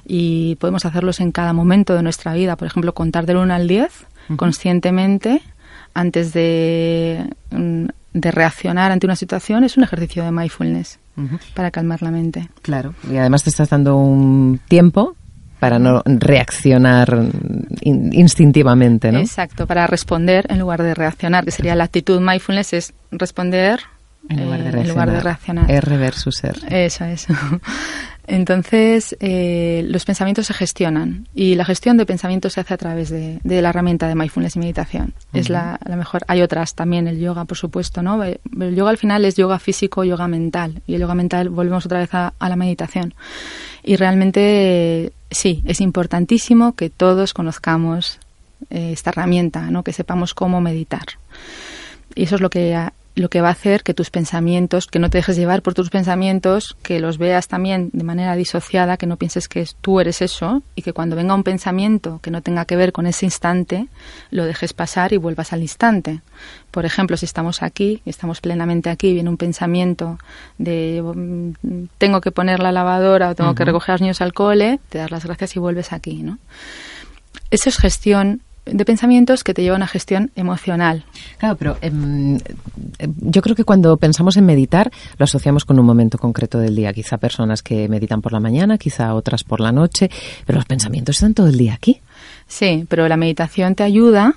y 0.07 0.55
podemos 0.57 0.87
hacerlos 0.87 1.21
en 1.21 1.33
cada 1.33 1.53
momento 1.53 1.95
de 1.95 2.03
nuestra 2.03 2.33
vida. 2.33 2.57
Por 2.57 2.67
ejemplo, 2.67 2.95
contar 2.95 3.27
del 3.27 3.37
1 3.37 3.53
al 3.53 3.69
10 3.69 4.07
conscientemente 4.37 5.43
antes 5.95 6.33
de, 6.33 7.29
mm, 7.51 7.87
de, 8.13 8.31
reaccionar 8.31 8.93
ante 8.93 9.07
una 9.07 9.17
situación 9.17 9.65
es 9.65 9.77
un 9.77 9.83
ejercicio 9.83 10.23
de 10.23 10.31
mindfulness 10.31 11.01
para 11.55 11.71
calmar 11.71 12.03
la 12.03 12.11
mente. 12.11 12.49
Claro, 12.63 12.95
y 13.11 13.17
además 13.17 13.43
te 13.43 13.51
estás 13.51 13.71
dando 13.71 13.97
un 13.97 14.61
tiempo 14.69 15.17
para 15.61 15.79
no 15.79 16.03
reaccionar 16.07 17.27
instintivamente, 17.83 19.13
¿no? 19.13 19.19
Exacto, 19.19 19.67
para 19.67 19.87
responder 19.87 20.47
en 20.49 20.59
lugar 20.59 20.83
de 20.83 20.95
reaccionar, 20.95 21.45
que 21.45 21.51
sería 21.51 21.75
la 21.75 21.85
actitud 21.85 22.21
mindfulness 22.21 22.73
es 22.73 22.95
responder 23.11 23.81
en 24.29 24.45
lugar, 24.45 24.63
de 25.11 25.19
eh, 25.19 25.21
reaccionar. 25.21 25.71
R 25.71 25.97
versus 25.97 26.45
R. 26.45 26.85
Eso, 26.85 27.05
eso. 27.05 27.33
Entonces, 28.27 29.17
eh, 29.19 29.83
los 29.89 30.05
pensamientos 30.05 30.47
se 30.47 30.55
gestionan 30.55 31.27
y 31.35 31.57
la 31.57 31.65
gestión 31.65 31.97
de 31.97 32.07
pensamientos 32.07 32.53
se 32.53 32.61
hace 32.61 32.75
a 32.75 32.77
través 32.77 33.11
de, 33.11 33.41
la 33.43 33.71
herramienta 33.71 34.07
de 34.07 34.15
mindfulness 34.15 34.55
y 34.55 34.61
meditación. 34.61 35.15
Es 35.33 35.49
la, 35.49 35.81
mejor. 35.97 36.23
Hay 36.29 36.43
otras 36.43 36.75
también, 36.75 37.09
el 37.09 37.19
yoga, 37.19 37.45
por 37.45 37.57
supuesto, 37.57 38.03
¿no? 38.03 38.23
Eh, 38.23 38.41
el 38.61 38.77
yoga 38.77 38.91
al 38.91 38.99
final 38.99 39.25
es 39.25 39.35
yoga 39.35 39.59
físico, 39.59 40.05
yoga 40.05 40.29
mental. 40.29 40.83
Y 40.87 40.95
el 40.95 41.01
yoga 41.01 41.15
mental 41.15 41.49
volvemos 41.49 41.87
otra 41.87 41.99
vez 41.99 42.15
a, 42.15 42.33
la 42.39 42.57
meditación. 42.57 43.15
Y 43.83 43.97
realmente, 43.97 45.13
sí, 45.31 45.63
es 45.65 45.81
importantísimo 45.81 46.75
que 46.75 46.91
todos 46.91 47.35
conozcamos 47.35 48.21
esta 48.69 49.11
herramienta, 49.11 49.71
¿no? 49.71 49.83
Que 49.83 49.93
sepamos 49.93 50.35
cómo 50.35 50.61
meditar. 50.61 51.07
Y 52.15 52.25
eso 52.25 52.35
es 52.35 52.41
lo 52.41 52.51
que 52.51 52.77
lo 53.15 53.29
que 53.29 53.41
va 53.41 53.49
a 53.49 53.53
hacer 53.53 53.83
que 53.83 53.95
tus 53.95 54.11
pensamientos, 54.11 54.87
que 54.87 54.99
no 54.99 55.11
te 55.11 55.19
dejes 55.19 55.37
llevar 55.37 55.63
por 55.63 55.75
tus 55.75 55.91
pensamientos, 55.91 56.77
que 56.83 57.01
los 57.01 57.19
veas 57.19 57.49
también 57.49 57.91
de 57.93 58.05
manera 58.05 58.37
disociada, 58.37 58.97
que 58.97 59.07
no 59.07 59.17
pienses 59.17 59.49
que 59.49 59.67
tú 59.81 60.01
eres 60.01 60.23
eso 60.23 60.63
y 60.75 60.83
que 60.83 60.93
cuando 60.93 61.17
venga 61.17 61.35
un 61.35 61.43
pensamiento 61.43 62.21
que 62.23 62.31
no 62.31 62.41
tenga 62.41 62.65
que 62.65 62.77
ver 62.77 62.93
con 62.93 63.07
ese 63.07 63.27
instante, 63.27 63.89
lo 64.31 64.45
dejes 64.45 64.73
pasar 64.73 65.13
y 65.13 65.17
vuelvas 65.17 65.53
al 65.53 65.63
instante. 65.63 66.21
Por 66.71 66.87
ejemplo, 66.87 67.17
si 67.17 67.27
estamos 67.27 67.63
aquí, 67.63 68.01
estamos 68.07 68.41
plenamente 68.41 68.91
aquí, 68.91 69.13
viene 69.13 69.29
un 69.29 69.37
pensamiento 69.37 70.19
de 70.59 71.03
mm, 71.03 71.87
tengo 71.99 72.21
que 72.21 72.31
poner 72.31 72.61
la 72.61 72.71
lavadora 72.71 73.31
o 73.31 73.35
tengo 73.35 73.55
que 73.55 73.65
recoger 73.65 73.91
a 73.91 73.95
los 73.95 74.01
niños 74.03 74.21
al 74.21 74.33
cole, 74.33 74.79
te 74.89 74.99
das 74.99 75.11
las 75.11 75.25
gracias 75.25 75.57
y 75.57 75.59
vuelves 75.59 75.93
aquí, 75.93 76.23
¿no? 76.23 76.39
Eso 77.51 77.69
es 77.69 77.77
gestión 77.77 78.43
de 78.67 78.85
pensamientos 78.85 79.43
que 79.43 79.55
te 79.55 79.63
llevan 79.63 79.83
a 79.83 79.87
gestión 79.87 80.31
emocional. 80.37 81.05
Claro, 81.39 81.57
pero 81.57 81.77
em, 81.81 82.39
em, 82.99 83.15
yo 83.21 83.43
creo 83.43 83.57
que 83.57 83.65
cuando 83.65 83.97
pensamos 83.97 84.37
en 84.37 84.47
meditar 84.47 84.91
lo 85.19 85.25
asociamos 85.25 85.65
con 85.65 85.79
un 85.79 85.87
momento 85.87 86.19
concreto 86.19 86.59
del 86.59 86.77
día. 86.77 86.93
Quizá 86.93 87.19
personas 87.19 87.63
que 87.63 87.89
meditan 87.89 88.21
por 88.21 88.33
la 88.33 88.41
mañana, 88.41 88.79
quizá 88.79 89.15
otras 89.15 89.45
por 89.45 89.61
la 89.61 89.73
noche, 89.73 90.11
pero 90.47 90.59
los 90.59 90.67
pensamientos 90.67 91.17
están 91.17 91.35
todo 91.35 91.49
el 91.49 91.59
día 91.59 91.75
aquí. 91.75 92.01
Sí, 92.47 92.87
pero 92.89 93.09
la 93.09 93.17
meditación 93.17 93.75
te 93.75 93.83
ayuda. 93.83 94.35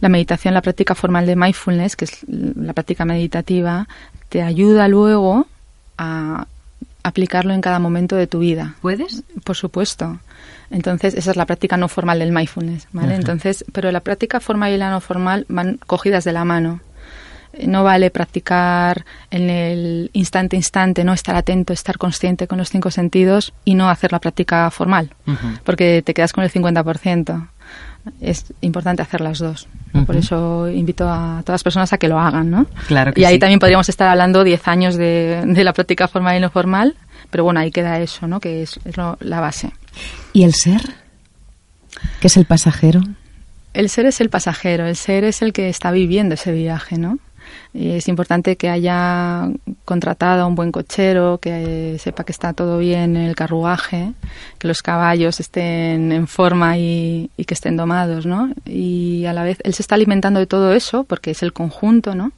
La 0.00 0.08
meditación, 0.08 0.54
la 0.54 0.62
práctica 0.62 0.94
formal 0.94 1.26
de 1.26 1.36
mindfulness, 1.36 1.94
que 1.94 2.06
es 2.06 2.18
la 2.28 2.72
práctica 2.72 3.04
meditativa, 3.04 3.86
te 4.28 4.42
ayuda 4.42 4.88
luego 4.88 5.46
a 5.98 6.46
aplicarlo 7.02 7.52
en 7.52 7.60
cada 7.60 7.78
momento 7.78 8.16
de 8.16 8.26
tu 8.26 8.38
vida. 8.38 8.74
¿Puedes? 8.80 9.22
Por 9.44 9.56
supuesto. 9.56 10.18
Entonces, 10.70 11.14
esa 11.14 11.32
es 11.32 11.36
la 11.36 11.46
práctica 11.46 11.76
no 11.76 11.88
formal 11.88 12.20
del 12.20 12.32
mindfulness, 12.32 12.86
¿vale? 12.92 13.16
Entonces, 13.16 13.64
pero 13.72 13.90
la 13.90 14.00
práctica 14.00 14.38
formal 14.38 14.72
y 14.72 14.76
la 14.76 14.90
no 14.90 15.00
formal 15.00 15.44
van 15.48 15.78
cogidas 15.86 16.24
de 16.24 16.32
la 16.32 16.44
mano. 16.44 16.80
No 17.66 17.82
vale 17.82 18.10
practicar 18.10 19.04
en 19.32 19.50
el 19.50 20.10
instante 20.12 20.54
instante, 20.54 21.02
no 21.02 21.12
estar 21.12 21.34
atento, 21.34 21.72
estar 21.72 21.98
consciente 21.98 22.46
con 22.46 22.58
los 22.58 22.70
cinco 22.70 22.92
sentidos 22.92 23.52
y 23.64 23.74
no 23.74 23.90
hacer 23.90 24.12
la 24.12 24.20
práctica 24.20 24.70
formal, 24.70 25.10
porque 25.64 26.02
te 26.02 26.14
quedas 26.14 26.32
con 26.32 26.44
el 26.44 26.50
50%. 26.52 27.48
Es 28.20 28.46
importante 28.60 29.02
hacer 29.02 29.20
las 29.20 29.40
dos. 29.40 29.66
Por 30.06 30.16
eso 30.16 30.68
invito 30.68 31.08
a 31.08 31.42
todas 31.44 31.56
las 31.56 31.64
personas 31.64 31.92
a 31.92 31.98
que 31.98 32.08
lo 32.08 32.20
hagan, 32.20 32.48
¿no? 32.48 32.66
Claro 32.86 33.12
y 33.16 33.24
ahí 33.24 33.40
también 33.40 33.58
podríamos 33.58 33.88
estar 33.88 34.08
hablando 34.08 34.44
10 34.44 34.68
años 34.68 34.96
de, 34.96 35.42
la 35.44 35.72
práctica 35.72 36.06
formal 36.06 36.36
y 36.36 36.40
no 36.40 36.50
formal, 36.50 36.94
pero 37.30 37.42
bueno, 37.42 37.58
ahí 37.58 37.72
queda 37.72 37.98
eso, 37.98 38.28
¿no? 38.28 38.38
Que 38.38 38.62
es, 38.62 38.78
la 39.20 39.40
base. 39.40 39.72
¿Y 40.32 40.44
el 40.44 40.54
ser? 40.54 40.80
¿Qué 42.20 42.28
es 42.28 42.36
el 42.36 42.44
pasajero? 42.44 43.00
El 43.72 43.88
ser 43.88 44.06
es 44.06 44.20
el 44.20 44.30
pasajero, 44.30 44.86
el 44.86 44.96
ser 44.96 45.24
es 45.24 45.42
el 45.42 45.52
que 45.52 45.68
está 45.68 45.90
viviendo 45.90 46.34
ese 46.34 46.52
viaje, 46.52 46.98
¿no? 46.98 47.18
Y 47.72 47.92
es 47.92 48.08
importante 48.08 48.56
que 48.56 48.68
haya 48.68 49.48
contratado 49.84 50.42
a 50.42 50.46
un 50.46 50.54
buen 50.54 50.72
cochero, 50.72 51.38
que 51.38 51.96
sepa 52.00 52.24
que 52.24 52.32
está 52.32 52.52
todo 52.52 52.78
bien 52.78 53.16
en 53.16 53.22
el 53.24 53.36
carruaje, 53.36 54.12
que 54.58 54.68
los 54.68 54.82
caballos 54.82 55.40
estén 55.40 56.12
en 56.12 56.26
forma 56.26 56.78
y, 56.78 57.30
y, 57.36 57.44
que 57.44 57.54
estén 57.54 57.76
domados, 57.76 58.26
¿no? 58.26 58.52
Y 58.66 59.24
a 59.26 59.32
la 59.32 59.44
vez 59.44 59.58
él 59.62 59.74
se 59.74 59.82
está 59.82 59.94
alimentando 59.94 60.40
de 60.40 60.46
todo 60.46 60.72
eso 60.72 61.04
porque 61.04 61.30
es 61.30 61.42
el 61.42 61.52
conjunto, 61.52 62.14
¿no? 62.14 62.32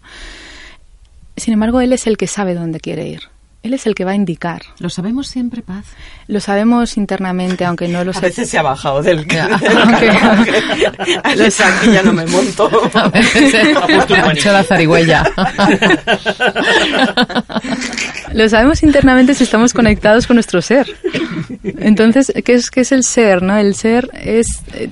Sin 1.37 1.55
embargo, 1.55 1.81
él 1.81 1.93
es 1.93 2.07
el 2.07 2.17
que 2.17 2.27
sabe 2.27 2.55
dónde 2.55 2.81
quiere 2.81 3.09
ir. 3.09 3.32
Él 3.63 3.75
es 3.75 3.87
el 3.87 3.95
que 3.95 4.05
va 4.05 4.11
a 4.11 4.15
indicar. 4.17 4.63
¿Lo 4.81 4.91
sabemos 4.91 5.29
siempre, 5.29 5.63
Paz? 5.63 5.85
Lo 6.27 6.41
sabemos 6.41 6.97
internamente, 6.97 7.65
aunque 7.65 7.87
no 7.87 8.03
lo 8.03 8.11
A 8.13 8.19
veces 8.19 8.51
se 8.51 8.59
ha 8.59 8.63
bajado 8.63 9.03
del... 9.03 9.25
aunque, 9.31 9.47
aquí 11.23 11.93
ya 11.93 12.03
no 12.03 12.13
me 12.13 12.27
monto. 12.27 12.69
A 12.95 13.09
veces 13.09 13.77
ha 13.77 14.33
hecho 14.33 14.53
la 14.53 14.65
zarigüeya. 14.65 15.25
lo 18.33 18.49
sabemos 18.49 18.83
internamente 18.83 19.33
si 19.35 19.45
estamos 19.45 19.73
conectados 19.73 20.27
con 20.27 20.35
nuestro 20.35 20.61
ser. 20.61 20.97
Entonces, 21.63 22.33
¿qué 22.45 22.55
es, 22.55 22.69
qué 22.69 22.81
es 22.81 22.91
el 22.91 23.05
ser? 23.05 23.43
no 23.43 23.57
El 23.57 23.77
ser 23.77 24.11
es 24.15 24.49
eh, 24.75 24.91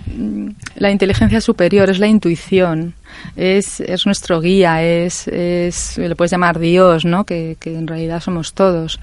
la 0.76 0.90
inteligencia 0.90 1.40
superior, 1.40 1.90
es 1.90 1.98
la 1.98 2.06
intuición 2.06 2.94
es, 3.36 3.80
es 3.80 4.06
nuestro 4.06 4.40
guía, 4.40 4.82
es, 4.82 5.28
es, 5.28 5.98
le 5.98 6.14
puedes 6.16 6.30
llamar 6.30 6.58
Dios, 6.58 7.04
¿no? 7.04 7.24
Que, 7.24 7.56
que 7.58 7.76
en 7.76 7.86
realidad 7.86 8.20
somos 8.20 8.54
todos. 8.54 9.00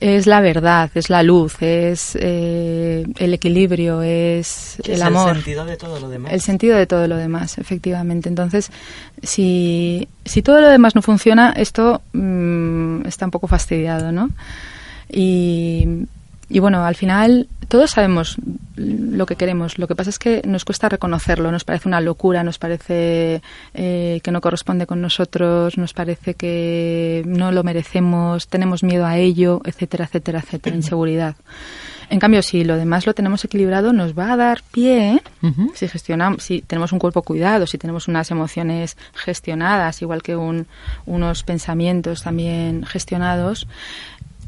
es 0.00 0.26
la 0.26 0.40
verdad, 0.40 0.90
es 0.94 1.10
la 1.10 1.22
luz, 1.22 1.56
es 1.60 2.16
eh, 2.20 3.04
el 3.18 3.34
equilibrio, 3.34 4.02
es 4.02 4.78
el 4.84 5.02
amor. 5.02 5.30
El 5.30 5.34
sentido 5.36 5.64
de 5.64 5.76
todo 5.76 6.00
lo 6.00 6.08
demás. 6.08 6.32
El 6.32 6.40
sentido 6.40 6.76
de 6.76 6.86
todo 6.86 7.06
lo 7.06 7.16
demás, 7.16 7.58
efectivamente. 7.58 8.28
Entonces, 8.28 8.70
si, 9.22 10.08
si 10.24 10.42
todo 10.42 10.60
lo 10.60 10.68
demás 10.68 10.94
no 10.94 11.02
funciona, 11.02 11.52
esto 11.56 12.02
mm, 12.12 13.06
está 13.06 13.26
un 13.26 13.30
poco 13.30 13.46
fastidiado, 13.46 14.12
¿no? 14.12 14.30
Y, 15.08 16.06
y 16.52 16.58
bueno, 16.58 16.84
al 16.84 16.94
final 16.96 17.48
todos 17.68 17.92
sabemos 17.92 18.36
lo 18.76 19.24
que 19.24 19.36
queremos. 19.36 19.78
Lo 19.78 19.88
que 19.88 19.96
pasa 19.96 20.10
es 20.10 20.18
que 20.18 20.42
nos 20.44 20.66
cuesta 20.66 20.90
reconocerlo. 20.90 21.50
Nos 21.50 21.64
parece 21.64 21.88
una 21.88 22.02
locura, 22.02 22.44
nos 22.44 22.58
parece 22.58 23.40
eh, 23.72 24.20
que 24.22 24.30
no 24.30 24.42
corresponde 24.42 24.86
con 24.86 25.00
nosotros, 25.00 25.78
nos 25.78 25.94
parece 25.94 26.34
que 26.34 27.22
no 27.24 27.52
lo 27.52 27.62
merecemos, 27.62 28.48
tenemos 28.48 28.82
miedo 28.82 29.06
a 29.06 29.16
ello, 29.16 29.62
etcétera, 29.64 30.04
etcétera, 30.04 30.40
etcétera, 30.40 30.76
inseguridad. 30.82 31.36
En 32.10 32.18
cambio, 32.18 32.42
si 32.42 32.64
lo 32.64 32.76
demás 32.76 33.06
lo 33.06 33.14
tenemos 33.14 33.42
equilibrado, 33.46 33.94
nos 33.94 34.12
va 34.12 34.34
a 34.34 34.36
dar 34.36 34.62
pie, 34.70 35.22
si 35.72 35.88
gestionamos, 35.88 36.42
si 36.42 36.60
tenemos 36.60 36.92
un 36.92 36.98
cuerpo 36.98 37.22
cuidado, 37.22 37.66
si 37.66 37.78
tenemos 37.78 38.08
unas 38.08 38.30
emociones 38.30 38.98
gestionadas, 39.14 40.02
igual 40.02 40.22
que 40.22 40.36
unos 40.36 41.42
pensamientos 41.44 42.22
también 42.22 42.84
gestionados, 42.84 43.66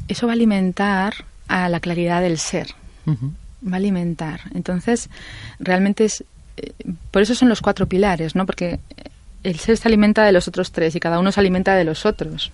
eso 0.07 0.27
va 0.27 0.33
a 0.33 0.35
alimentar 0.35 1.25
a 1.47 1.69
la 1.69 1.79
claridad 1.79 2.21
del 2.21 2.37
ser. 2.37 2.67
Va 3.07 3.73
a 3.73 3.75
alimentar. 3.75 4.41
Entonces, 4.53 5.09
realmente 5.59 6.05
es. 6.05 6.23
Eh, 6.57 6.71
por 7.11 7.21
eso 7.21 7.35
son 7.35 7.49
los 7.49 7.61
cuatro 7.61 7.87
pilares, 7.87 8.35
¿no? 8.35 8.45
Porque 8.45 8.79
el 9.43 9.59
ser 9.59 9.77
se 9.77 9.87
alimenta 9.87 10.23
de 10.23 10.31
los 10.31 10.47
otros 10.47 10.71
tres 10.71 10.95
y 10.95 10.99
cada 10.99 11.19
uno 11.19 11.31
se 11.31 11.39
alimenta 11.39 11.75
de 11.75 11.83
los 11.83 12.05
otros. 12.05 12.51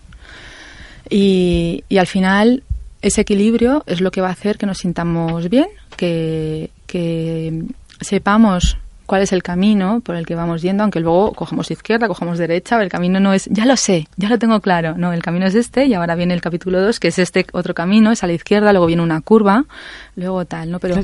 Y, 1.09 1.83
y 1.89 1.97
al 1.97 2.07
final, 2.07 2.63
ese 3.01 3.21
equilibrio 3.21 3.83
es 3.87 4.01
lo 4.01 4.11
que 4.11 4.21
va 4.21 4.29
a 4.29 4.33
hacer 4.33 4.57
que 4.57 4.65
nos 4.65 4.79
sintamos 4.79 5.49
bien, 5.49 5.67
que, 5.95 6.69
que 6.85 7.63
sepamos 8.01 8.77
cuál 9.11 9.23
es 9.23 9.33
el 9.33 9.43
camino 9.43 9.99
por 9.99 10.15
el 10.15 10.25
que 10.25 10.35
vamos 10.35 10.61
yendo, 10.61 10.83
aunque 10.83 11.01
luego 11.01 11.33
cojamos 11.33 11.69
izquierda, 11.69 12.07
cojamos 12.07 12.37
derecha, 12.37 12.81
el 12.81 12.87
camino 12.87 13.19
no 13.19 13.33
es, 13.33 13.43
ya 13.51 13.65
lo 13.65 13.75
sé, 13.75 14.07
ya 14.15 14.29
lo 14.29 14.39
tengo 14.39 14.61
claro, 14.61 14.97
no, 14.97 15.11
el 15.11 15.21
camino 15.21 15.47
es 15.47 15.53
este 15.53 15.85
y 15.85 15.93
ahora 15.93 16.15
viene 16.15 16.33
el 16.33 16.39
capítulo 16.39 16.79
2, 16.79 16.97
que 17.01 17.09
es 17.09 17.19
este 17.19 17.45
otro 17.51 17.73
camino, 17.73 18.13
es 18.13 18.23
a 18.23 18.27
la 18.27 18.31
izquierda, 18.31 18.71
luego 18.71 18.85
viene 18.85 19.03
una 19.03 19.19
curva, 19.19 19.65
luego 20.15 20.45
tal, 20.45 20.71
¿no? 20.71 20.79
Pero... 20.79 21.03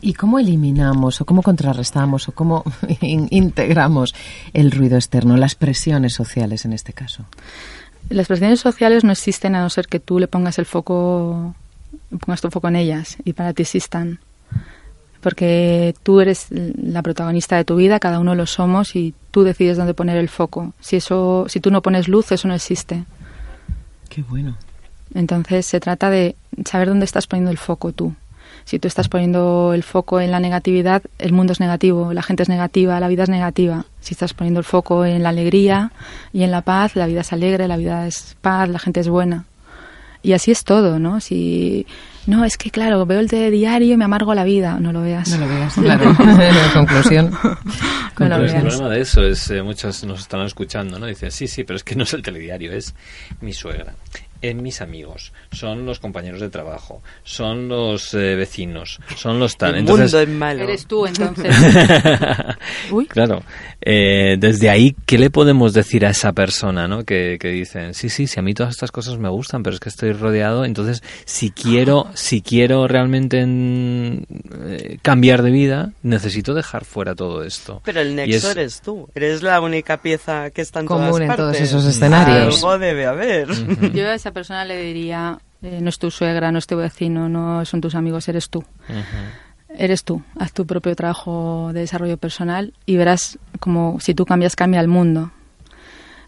¿Y 0.00 0.14
cómo 0.14 0.38
eliminamos 0.38 1.20
o 1.20 1.24
cómo 1.24 1.42
contrarrestamos 1.42 2.28
o 2.28 2.32
cómo 2.32 2.62
integramos 3.00 4.14
el 4.52 4.70
ruido 4.70 4.94
externo, 4.94 5.36
las 5.36 5.56
presiones 5.56 6.14
sociales 6.14 6.64
en 6.64 6.72
este 6.72 6.92
caso? 6.92 7.24
Las 8.10 8.28
presiones 8.28 8.60
sociales 8.60 9.02
no 9.02 9.10
existen 9.10 9.56
a 9.56 9.60
no 9.60 9.70
ser 9.70 9.88
que 9.88 9.98
tú 9.98 10.20
le 10.20 10.28
pongas 10.28 10.60
el 10.60 10.66
foco, 10.66 11.56
pongas 12.24 12.42
tu 12.42 12.48
foco 12.48 12.68
en 12.68 12.76
ellas 12.76 13.16
y 13.24 13.32
para 13.32 13.52
ti 13.54 13.62
existan 13.62 14.20
porque 15.20 15.94
tú 16.02 16.20
eres 16.20 16.48
la 16.50 17.02
protagonista 17.02 17.56
de 17.56 17.64
tu 17.64 17.76
vida, 17.76 18.00
cada 18.00 18.18
uno 18.18 18.34
lo 18.34 18.46
somos 18.46 18.96
y 18.96 19.14
tú 19.30 19.42
decides 19.42 19.76
dónde 19.76 19.94
poner 19.94 20.16
el 20.16 20.28
foco. 20.28 20.72
Si 20.80 20.96
eso, 20.96 21.46
si 21.48 21.60
tú 21.60 21.70
no 21.70 21.82
pones 21.82 22.08
luz, 22.08 22.32
eso 22.32 22.48
no 22.48 22.54
existe. 22.54 23.04
Qué 24.08 24.22
bueno. 24.22 24.56
Entonces 25.14 25.66
se 25.66 25.80
trata 25.80 26.10
de 26.10 26.36
saber 26.64 26.88
dónde 26.88 27.04
estás 27.04 27.26
poniendo 27.26 27.50
el 27.50 27.58
foco 27.58 27.92
tú. 27.92 28.14
Si 28.64 28.78
tú 28.78 28.88
estás 28.88 29.08
poniendo 29.08 29.72
el 29.74 29.82
foco 29.82 30.20
en 30.20 30.30
la 30.30 30.40
negatividad, 30.40 31.02
el 31.18 31.32
mundo 31.32 31.52
es 31.52 31.60
negativo, 31.60 32.12
la 32.12 32.22
gente 32.22 32.42
es 32.42 32.48
negativa, 32.48 33.00
la 33.00 33.08
vida 33.08 33.24
es 33.24 33.28
negativa. 33.28 33.86
Si 34.00 34.14
estás 34.14 34.34
poniendo 34.34 34.60
el 34.60 34.64
foco 34.64 35.04
en 35.04 35.22
la 35.22 35.30
alegría 35.30 35.92
y 36.32 36.42
en 36.42 36.50
la 36.50 36.62
paz, 36.62 36.94
la 36.94 37.06
vida 37.06 37.22
es 37.22 37.32
alegre, 37.32 37.68
la 37.68 37.76
vida 37.76 38.06
es 38.06 38.36
paz, 38.40 38.68
la 38.68 38.78
gente 38.78 39.00
es 39.00 39.08
buena. 39.08 39.46
Y 40.22 40.32
así 40.32 40.50
es 40.50 40.64
todo, 40.64 40.98
¿no? 40.98 41.20
Si 41.20 41.86
no, 42.26 42.44
es 42.44 42.58
que 42.58 42.70
claro, 42.70 43.06
veo 43.06 43.20
el 43.20 43.28
diario 43.28 43.94
y 43.94 43.96
me 43.96 44.04
amargo 44.04 44.34
la 44.34 44.44
vida. 44.44 44.78
No 44.78 44.92
lo 44.92 45.00
veas. 45.00 45.28
No 45.30 45.38
lo 45.38 45.48
veas, 45.48 45.74
claro. 45.74 46.16
conclusión. 46.74 47.30
No 48.18 48.28
lo 48.28 48.38
veas. 48.40 48.54
El 48.54 48.62
problema 48.62 48.88
de 48.90 49.00
eso 49.00 49.22
es, 49.22 49.50
eh, 49.50 49.62
muchos 49.62 50.04
nos 50.04 50.20
están 50.20 50.42
escuchando, 50.42 50.98
¿no? 50.98 51.06
Dicen, 51.06 51.30
sí, 51.30 51.48
sí, 51.48 51.64
pero 51.64 51.76
es 51.76 51.84
que 51.84 51.94
no 51.94 52.04
es 52.04 52.12
el 52.12 52.22
telediario, 52.22 52.72
es 52.72 52.94
mi 53.40 53.52
suegra, 53.52 53.94
en 54.42 54.62
mis 54.62 54.80
amigos, 54.80 55.32
son 55.52 55.86
los 55.86 56.00
compañeros 56.00 56.40
de 56.40 56.50
trabajo, 56.50 57.02
son 57.24 57.68
los 57.68 58.14
eh, 58.14 58.36
vecinos, 58.36 59.00
son 59.16 59.38
los 59.38 59.56
tal. 59.56 59.76
El 59.76 59.84
mundo 59.84 60.20
es 60.20 60.28
malo. 60.28 60.64
Eres 60.64 60.86
tú, 60.86 61.06
entonces. 61.06 61.54
Claro. 63.08 63.42
Eh, 63.80 64.36
desde 64.38 64.68
ahí, 64.68 64.94
¿qué 65.06 65.18
le 65.18 65.30
podemos 65.30 65.72
decir 65.72 66.04
a 66.04 66.10
esa 66.10 66.32
persona, 66.32 66.86
no? 66.86 67.04
Que, 67.04 67.38
que 67.40 67.48
dicen, 67.48 67.94
sí, 67.94 68.08
sí, 68.08 68.26
si 68.26 68.38
a 68.38 68.42
mí 68.42 68.52
todas 68.54 68.72
estas 68.72 68.90
cosas 68.90 69.18
me 69.18 69.28
gustan, 69.28 69.62
pero 69.62 69.74
es 69.74 69.80
que 69.80 69.88
estoy 69.88 70.12
rodeado, 70.12 70.64
entonces, 70.64 71.02
si 71.24 71.50
quiero, 71.50 72.08
si 72.14 72.42
quiero 72.42 72.86
realmente 72.88 73.40
eh, 73.40 74.98
cambiar 75.02 75.42
de 75.42 75.50
vida, 75.50 75.92
necesito 76.02 76.54
dejar 76.54 76.84
fuera 76.84 77.14
todo 77.14 77.42
esto. 77.42 77.80
Pero 77.84 78.00
el 78.00 78.14
nexo 78.14 78.50
eres 78.50 78.80
tú. 78.80 79.08
Eres 79.14 79.42
la 79.42 79.60
única 79.60 79.98
pieza 80.02 80.50
que 80.50 80.62
está 80.62 80.80
en 80.80 80.86
Común 80.86 81.10
todas 81.10 81.20
en 81.20 81.36
todos 81.36 81.60
esos 81.60 81.84
escenarios. 81.84 82.56
Algo 82.56 82.78
debe 82.78 83.06
haber. 83.06 83.48
Yo 83.92 84.04
a 84.10 84.29
esa 84.30 84.34
persona 84.34 84.64
le 84.64 84.80
diría, 84.80 85.38
eh, 85.60 85.80
no 85.82 85.88
es 85.88 85.98
tu 85.98 86.10
suegra, 86.10 86.52
no 86.52 86.58
es 86.58 86.66
tu 86.68 86.76
vecino, 86.76 87.28
no 87.28 87.64
son 87.64 87.80
tus 87.80 87.96
amigos, 87.96 88.28
eres 88.28 88.48
tú. 88.48 88.64
Eres 89.76 90.04
tú, 90.04 90.22
haz 90.38 90.52
tu 90.52 90.66
propio 90.66 90.94
trabajo 90.94 91.70
de 91.72 91.80
desarrollo 91.80 92.16
personal 92.16 92.72
y 92.86 92.96
verás 92.96 93.38
como 93.58 93.98
si 93.98 94.14
tú 94.14 94.24
cambias, 94.24 94.54
cambia 94.54 94.80
el 94.80 94.86
mundo. 94.86 95.32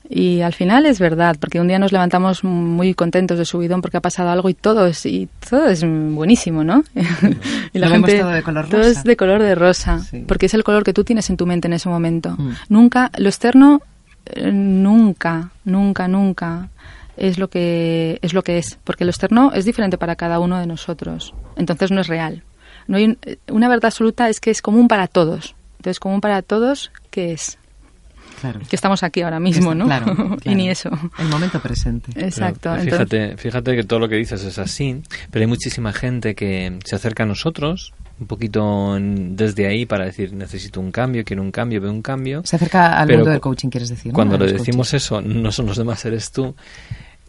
Y 0.08 0.40
al 0.40 0.52
final 0.52 0.84
es 0.84 0.98
verdad, 0.98 1.36
porque 1.40 1.60
un 1.60 1.68
día 1.68 1.78
nos 1.78 1.92
levantamos 1.92 2.42
muy 2.42 2.92
contentos 2.92 3.38
de 3.38 3.44
subidón 3.44 3.82
porque 3.82 3.98
ha 3.98 4.00
pasado 4.00 4.30
algo 4.30 4.48
y 4.48 4.54
todo 4.54 4.86
es, 4.86 5.06
y 5.06 5.28
todo 5.48 5.68
es 5.68 5.84
buenísimo, 5.84 6.64
¿no? 6.64 6.82
y 7.72 7.78
la 7.78 7.88
gente, 7.88 8.18
todo 8.18 8.30
de 8.30 8.42
color 8.42 8.64
rosa. 8.64 8.76
Todo 8.76 8.90
es 8.90 9.04
de 9.04 9.16
color 9.16 9.42
de 9.42 9.54
rosa, 9.54 10.00
porque 10.26 10.46
es 10.46 10.54
el 10.54 10.64
color 10.64 10.82
que 10.82 10.92
tú 10.92 11.04
tienes 11.04 11.30
en 11.30 11.36
tu 11.36 11.46
mente 11.46 11.68
en 11.68 11.74
ese 11.74 11.88
momento. 11.88 12.30
Mm. 12.36 12.50
Nunca, 12.68 13.12
lo 13.16 13.28
externo, 13.28 13.80
eh, 14.26 14.50
nunca, 14.50 15.50
nunca, 15.64 16.08
nunca 16.08 16.68
es 17.16 17.38
lo 17.38 17.48
que 17.48 18.18
es 18.22 18.34
lo 18.34 18.42
que 18.42 18.58
es, 18.58 18.78
porque 18.84 19.04
lo 19.04 19.10
externo 19.10 19.52
es 19.54 19.64
diferente 19.64 19.98
para 19.98 20.16
cada 20.16 20.38
uno 20.40 20.58
de 20.58 20.66
nosotros. 20.66 21.34
Entonces 21.56 21.90
no 21.90 22.00
es 22.00 22.08
real. 22.08 22.42
No 22.86 22.96
hay 22.96 23.16
una 23.50 23.68
verdad 23.68 23.86
absoluta 23.86 24.28
es 24.28 24.40
que 24.40 24.50
es 24.50 24.62
común 24.62 24.88
para 24.88 25.06
todos. 25.06 25.54
Entonces 25.78 26.00
común 26.00 26.20
para 26.20 26.42
todos 26.42 26.90
¿qué 27.10 27.32
es 27.32 27.58
Claro. 28.42 28.58
Que 28.68 28.74
estamos 28.74 29.04
aquí 29.04 29.20
ahora 29.20 29.38
mismo, 29.38 29.72
¿no? 29.72 29.86
Claro, 29.92 30.36
y 30.42 30.54
ni 30.56 30.68
eso. 30.68 30.90
El 31.16 31.28
momento 31.28 31.60
presente. 31.60 32.10
Exacto. 32.16 32.74
fíjate, 32.76 33.36
fíjate 33.36 33.76
que 33.76 33.84
todo 33.84 34.00
lo 34.00 34.08
que 34.08 34.16
dices 34.16 34.42
es 34.42 34.58
así, 34.58 35.00
pero 35.30 35.44
hay 35.44 35.46
muchísima 35.46 35.92
gente 35.92 36.34
que 36.34 36.78
se 36.84 36.96
acerca 36.96 37.22
a 37.22 37.26
nosotros 37.26 37.92
un 38.18 38.26
poquito 38.26 38.98
desde 39.00 39.66
ahí 39.68 39.86
para 39.86 40.06
decir 40.06 40.32
necesito 40.32 40.80
un 40.80 40.90
cambio, 40.90 41.24
quiero 41.24 41.42
un 41.42 41.52
cambio, 41.52 41.80
veo 41.80 41.92
un 41.92 42.02
cambio. 42.02 42.42
Se 42.44 42.56
acerca 42.56 42.98
al 42.98 43.08
mundo 43.08 43.30
del 43.30 43.40
coaching, 43.40 43.68
quieres 43.68 43.90
decir. 43.90 44.12
Cuando 44.12 44.36
le 44.36 44.52
decimos 44.52 44.92
eso, 44.92 45.20
no 45.20 45.52
son 45.52 45.66
los 45.66 45.76
demás, 45.76 46.04
eres 46.04 46.32
tú. 46.32 46.56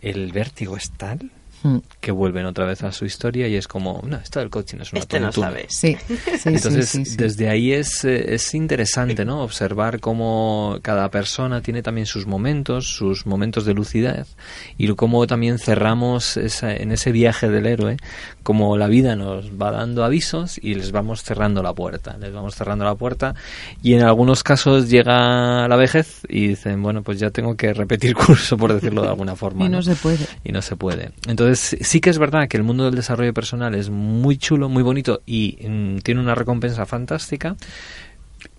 El 0.01 0.31
vértigo 0.31 0.75
es 0.75 0.89
tal 0.91 1.29
Hmm. 1.63 1.77
que 2.01 2.11
vuelven 2.11 2.45
otra 2.45 2.65
vez 2.65 2.83
a 2.83 2.91
su 2.91 3.05
historia 3.05 3.47
y 3.47 3.55
es 3.55 3.69
como, 3.69 4.03
no, 4.05 4.17
esto 4.17 4.39
del 4.39 4.49
coaching 4.49 4.79
es 4.81 4.91
una 4.91 4.99
este 4.99 5.19
no 5.21 5.31
sabe. 5.31 5.65
Sí, 5.69 5.95
Entonces, 6.45 7.15
desde 7.15 7.47
ahí 7.47 7.71
es, 7.71 8.03
eh, 8.03 8.35
es 8.35 8.53
interesante, 8.53 9.23
¿no? 9.23 9.41
Observar 9.41 10.01
cómo 10.01 10.79
cada 10.81 11.09
persona 11.09 11.61
tiene 11.61 11.81
también 11.81 12.05
sus 12.05 12.27
momentos, 12.27 12.87
sus 12.87 13.25
momentos 13.25 13.63
de 13.63 13.73
lucidez 13.73 14.35
y 14.77 14.93
cómo 14.95 15.25
también 15.25 15.57
cerramos 15.57 16.35
esa, 16.35 16.75
en 16.75 16.91
ese 16.91 17.13
viaje 17.13 17.49
del 17.49 17.65
héroe, 17.65 17.95
como 18.43 18.75
la 18.77 18.87
vida 18.87 19.15
nos 19.15 19.51
va 19.51 19.71
dando 19.71 20.03
avisos 20.03 20.59
y 20.61 20.75
les 20.75 20.91
vamos 20.91 21.23
cerrando 21.23 21.63
la 21.63 21.73
puerta, 21.73 22.17
les 22.19 22.33
vamos 22.33 22.55
cerrando 22.55 22.83
la 22.83 22.95
puerta 22.95 23.35
y 23.81 23.93
en 23.93 24.01
algunos 24.01 24.43
casos 24.43 24.89
llega 24.89 25.65
la 25.67 25.75
vejez 25.77 26.23
y 26.27 26.47
dicen, 26.47 26.83
bueno, 26.83 27.03
pues 27.03 27.19
ya 27.19 27.29
tengo 27.29 27.55
que 27.55 27.73
repetir 27.73 28.15
curso, 28.25 28.57
por 28.57 28.73
decirlo 28.73 29.01
de 29.01 29.07
alguna 29.07 29.37
forma. 29.37 29.65
Y 29.65 29.69
no 29.69 29.81
se 29.81 29.95
puede. 29.95 30.27
Y 30.43 30.51
no 30.51 30.61
se 30.61 30.75
puede. 30.75 31.11
Entonces, 31.25 31.52
sí 31.55 32.01
que 32.01 32.09
es 32.09 32.17
verdad 32.17 32.47
que 32.47 32.57
el 32.57 32.63
mundo 32.63 32.85
del 32.85 32.95
desarrollo 32.95 33.33
personal 33.33 33.75
es 33.75 33.89
muy 33.89 34.37
chulo, 34.37 34.69
muy 34.69 34.83
bonito 34.83 35.21
y 35.25 35.57
mm, 35.67 35.97
tiene 35.99 36.21
una 36.21 36.35
recompensa 36.35 36.85
fantástica. 36.85 37.55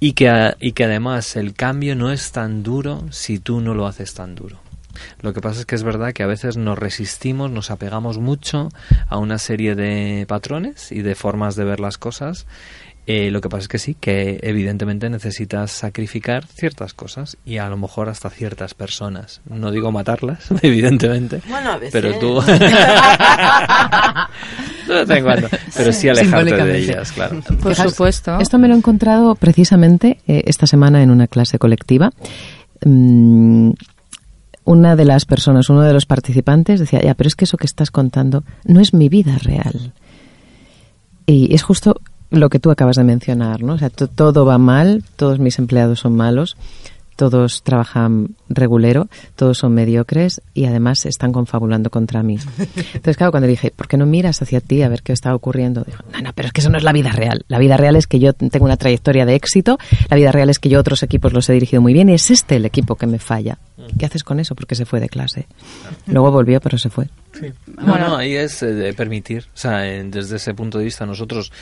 Y 0.00 0.14
que, 0.14 0.54
y 0.60 0.72
que 0.72 0.84
además 0.84 1.36
el 1.36 1.52
cambio 1.52 1.94
no 1.94 2.10
es 2.10 2.32
tan 2.32 2.62
duro 2.62 3.04
si 3.10 3.38
tú 3.38 3.60
no 3.60 3.74
lo 3.74 3.86
haces 3.86 4.14
tan 4.14 4.34
duro. 4.34 4.58
Lo 5.20 5.34
que 5.34 5.40
pasa 5.40 5.60
es 5.60 5.66
que 5.66 5.74
es 5.74 5.82
verdad 5.82 6.12
que 6.12 6.22
a 6.22 6.26
veces 6.26 6.56
nos 6.56 6.78
resistimos, 6.78 7.50
nos 7.50 7.70
apegamos 7.70 8.18
mucho 8.18 8.70
a 9.08 9.18
una 9.18 9.38
serie 9.38 9.74
de 9.74 10.24
patrones 10.26 10.92
y 10.92 11.02
de 11.02 11.14
formas 11.14 11.56
de 11.56 11.64
ver 11.64 11.80
las 11.80 11.98
cosas 11.98 12.46
eh, 13.06 13.30
lo 13.30 13.42
que 13.42 13.50
pasa 13.50 13.62
es 13.62 13.68
que 13.68 13.78
sí, 13.78 13.94
que 13.94 14.40
evidentemente 14.42 15.10
necesitas 15.10 15.70
sacrificar 15.70 16.46
ciertas 16.46 16.94
cosas 16.94 17.36
y 17.44 17.58
a 17.58 17.68
lo 17.68 17.76
mejor 17.76 18.08
hasta 18.08 18.30
ciertas 18.30 18.72
personas. 18.72 19.42
No 19.44 19.70
digo 19.70 19.92
matarlas, 19.92 20.46
evidentemente. 20.62 21.42
Bueno, 21.46 21.72
a 21.72 21.76
veces. 21.76 21.92
Pero 22.00 22.18
tú. 22.18 22.40
pero 25.76 25.92
sí 25.92 26.08
alejarte 26.08 26.56
de 26.56 26.78
ellas, 26.78 27.12
claro. 27.12 27.40
Por 27.62 27.74
supuesto. 27.74 28.38
Esto 28.38 28.58
me 28.58 28.68
lo 28.68 28.74
he 28.74 28.78
encontrado 28.78 29.34
precisamente 29.34 30.18
eh, 30.26 30.44
esta 30.46 30.66
semana 30.66 31.02
en 31.02 31.10
una 31.10 31.26
clase 31.26 31.58
colectiva. 31.58 32.10
Mm, 32.84 33.70
una 34.64 34.96
de 34.96 35.04
las 35.04 35.26
personas, 35.26 35.68
uno 35.68 35.82
de 35.82 35.92
los 35.92 36.06
participantes 36.06 36.80
decía, 36.80 37.00
ya, 37.02 37.14
pero 37.14 37.28
es 37.28 37.34
que 37.34 37.44
eso 37.44 37.58
que 37.58 37.66
estás 37.66 37.90
contando 37.90 38.44
no 38.64 38.80
es 38.80 38.94
mi 38.94 39.10
vida 39.10 39.36
real. 39.38 39.92
Y 41.26 41.54
es 41.54 41.62
justo 41.62 42.00
lo 42.38 42.50
que 42.50 42.58
tú 42.58 42.70
acabas 42.70 42.96
de 42.96 43.04
mencionar, 43.04 43.62
¿no? 43.62 43.74
O 43.74 43.78
sea, 43.78 43.90
todo 43.90 44.44
va 44.44 44.58
mal, 44.58 45.04
todos 45.16 45.38
mis 45.38 45.58
empleados 45.58 46.00
son 46.00 46.16
malos, 46.16 46.56
todos 47.16 47.62
trabajan 47.62 48.30
regulero, 48.48 49.08
todos 49.36 49.58
son 49.58 49.74
mediocres 49.74 50.42
y 50.52 50.66
además 50.66 51.06
están 51.06 51.32
confabulando 51.32 51.90
contra 51.90 52.22
mí. 52.22 52.38
Entonces, 52.58 53.16
claro, 53.16 53.30
cuando 53.30 53.46
dije, 53.46 53.72
¿por 53.74 53.88
qué 53.88 53.96
no 53.96 54.06
miras 54.06 54.42
hacia 54.42 54.60
ti 54.60 54.82
a 54.82 54.88
ver 54.88 55.02
qué 55.02 55.12
está 55.12 55.34
ocurriendo? 55.34 55.84
Dijo, 55.84 56.02
no, 56.12 56.20
no, 56.20 56.32
pero 56.32 56.48
es 56.48 56.52
que 56.52 56.60
eso 56.60 56.70
no 56.70 56.78
es 56.78 56.84
la 56.84 56.92
vida 56.92 57.12
real. 57.12 57.44
La 57.48 57.58
vida 57.58 57.76
real 57.76 57.96
es 57.96 58.06
que 58.06 58.18
yo 58.18 58.32
tengo 58.32 58.64
una 58.64 58.76
trayectoria 58.76 59.26
de 59.26 59.34
éxito, 59.34 59.78
la 60.08 60.16
vida 60.16 60.32
real 60.32 60.50
es 60.50 60.58
que 60.58 60.68
yo 60.68 60.80
otros 60.80 61.02
equipos 61.02 61.32
los 61.32 61.48
he 61.48 61.52
dirigido 61.52 61.80
muy 61.80 61.92
bien 61.92 62.08
y 62.08 62.14
es 62.14 62.30
este 62.30 62.56
el 62.56 62.64
equipo 62.64 62.96
que 62.96 63.06
me 63.06 63.18
falla. 63.18 63.58
¿Qué 63.98 64.06
haces 64.06 64.24
con 64.24 64.40
eso? 64.40 64.54
Porque 64.54 64.74
se 64.74 64.86
fue 64.86 64.98
de 65.00 65.08
clase. 65.08 65.46
Luego 66.06 66.30
volvió, 66.32 66.60
pero 66.60 66.78
se 66.78 66.90
fue. 66.90 67.08
Bueno, 67.66 68.16
ahí 68.16 68.34
es 68.34 68.62
eh, 68.62 68.94
permitir. 68.96 69.44
O 69.54 69.56
sea, 69.56 69.78
desde 69.80 70.36
ese 70.36 70.54
punto 70.54 70.78
de 70.78 70.84
vista 70.84 71.04
nosotros 71.04 71.52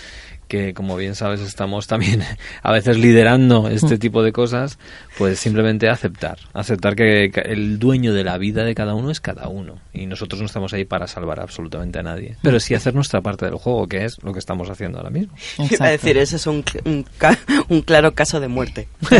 que 0.53 0.75
como 0.75 0.97
bien 0.97 1.15
sabes 1.15 1.41
estamos 1.41 1.87
también 1.87 2.23
a 2.63 2.73
veces 2.73 2.99
liderando 2.99 3.71
este 3.71 3.97
tipo 3.97 4.23
de 4.23 4.33
cosas, 4.33 4.79
pues 5.17 5.39
simplemente 5.39 5.89
aceptar, 5.89 6.37
aceptar 6.53 6.95
que 6.95 7.33
el 7.47 7.79
dueño 7.79 8.13
de 8.13 8.23
la 8.23 8.37
vida 8.37 8.63
de 8.63 8.75
cada 8.75 8.95
uno 8.95 9.11
es 9.11 9.23
cada 9.23 9.49
uno 9.49 9.77
y 9.95 10.05
nosotros 10.05 10.41
no 10.41 10.47
estamos 10.47 10.75
ahí 10.75 10.85
para 10.85 11.07
salvar 11.07 11.41
absolutamente 11.41 12.01
a 12.01 12.03
nadie, 12.03 12.37
pero 12.43 12.61
sí 12.61 12.75
hacer 12.75 12.95
nuestra 12.95 13.23
parte 13.23 13.47
del 13.47 13.55
juego, 13.55 13.87
que 13.87 14.05
es 14.05 14.23
lo 14.23 14.35
que 14.35 14.41
estamos 14.41 14.69
haciendo 14.69 14.99
ahora 14.99 15.09
mismo. 15.09 15.33
Iba 15.71 15.87
a 15.87 15.91
decir, 15.91 16.19
ese 16.19 16.37
es 16.37 16.47
un, 16.47 16.63
un, 16.85 17.81
claro 17.81 18.13
caso 18.13 18.39
de 18.39 18.49
muerte. 18.49 18.89
muerte 19.11 19.19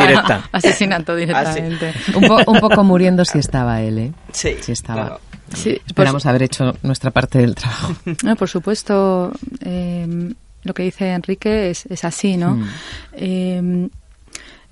directa. 0.00 0.50
Asesinato 0.52 1.16
directamente. 1.16 1.94
un, 2.14 2.24
un, 2.24 2.60
poco 2.60 2.84
muriendo 2.84 3.24
si 3.24 3.38
estaba 3.38 3.80
él, 3.80 3.98
¿eh? 3.98 4.12
Sí. 4.32 4.56
Si 4.60 4.72
estaba. 4.72 5.18
Sí, 5.52 5.80
Esperamos 5.86 6.22
pues- 6.22 6.26
haber 6.26 6.42
hecho 6.44 6.76
nuestra 6.82 7.10
parte 7.10 7.38
del 7.38 7.54
trabajo. 7.54 7.94
por 8.38 8.48
supuesto, 8.48 9.32
eh, 9.60 10.32
lo 10.62 10.74
que 10.74 10.82
dice 10.84 11.12
Enrique 11.12 11.70
es, 11.70 11.86
es 11.86 12.04
así, 12.04 12.36
¿no? 12.36 12.56
Mm. 12.56 12.68
Eh, 13.12 13.88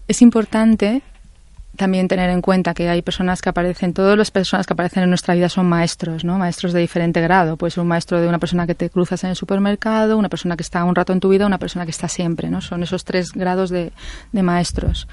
es 0.08 0.22
importante 0.22 1.02
también 1.76 2.06
tener 2.06 2.28
en 2.30 2.42
cuenta 2.42 2.74
que 2.74 2.88
hay 2.88 3.02
personas 3.02 3.40
que 3.40 3.48
aparecen, 3.48 3.94
todas 3.94 4.18
las 4.18 4.30
personas 4.30 4.66
que 4.66 4.74
aparecen 4.74 5.04
en 5.04 5.08
nuestra 5.08 5.34
vida 5.34 5.48
son 5.48 5.66
maestros, 5.68 6.24
¿no? 6.24 6.38
Maestros 6.38 6.72
de 6.72 6.80
diferente 6.80 7.20
grado. 7.20 7.56
Puede 7.56 7.70
ser 7.70 7.80
un 7.80 7.88
maestro 7.88 8.20
de 8.20 8.28
una 8.28 8.38
persona 8.38 8.66
que 8.66 8.74
te 8.74 8.90
cruzas 8.90 9.24
en 9.24 9.30
el 9.30 9.36
supermercado, 9.36 10.18
una 10.18 10.28
persona 10.28 10.56
que 10.56 10.62
está 10.62 10.84
un 10.84 10.94
rato 10.94 11.12
en 11.12 11.20
tu 11.20 11.30
vida, 11.30 11.46
una 11.46 11.58
persona 11.58 11.84
que 11.84 11.90
está 11.90 12.08
siempre, 12.08 12.50
¿no? 12.50 12.60
Son 12.60 12.82
esos 12.82 13.04
tres 13.04 13.32
grados 13.32 13.70
de, 13.70 13.92
maestros. 14.32 15.08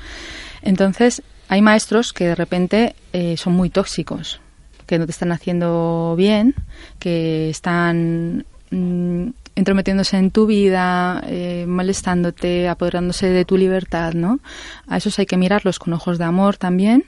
Entonces, 0.62 1.22
hay 1.48 1.62
maestros 1.62 2.12
que 2.12 2.28
de 2.28 2.36
repente 2.36 2.95
eh, 3.13 3.38
son 3.38 3.54
muy 3.54 3.69
tóxicos, 3.69 4.41
que 4.89 4.97
no 4.97 5.06
te 5.06 5.12
están 5.12 5.32
haciendo 5.32 6.15
bien, 6.17 6.56
que 6.97 7.52
están 7.52 8.43
mm, 8.71 9.28
entrometiéndose 9.54 10.17
en 10.17 10.32
tu 10.32 10.47
vida, 10.47 11.21
eh, 11.28 11.65
molestándote, 11.67 12.67
apoderándose 12.67 13.28
de 13.30 13.45
tu 13.45 13.56
libertad, 13.56 14.13
¿no? 14.13 14.39
A 14.88 14.97
esos 14.97 15.19
hay 15.19 15.28
que 15.28 15.38
mirarlos 15.38 15.78
con 15.78 15.93
ojos 15.93 16.17
de 16.17 16.23
amor 16.23 16.58
también, 16.58 17.06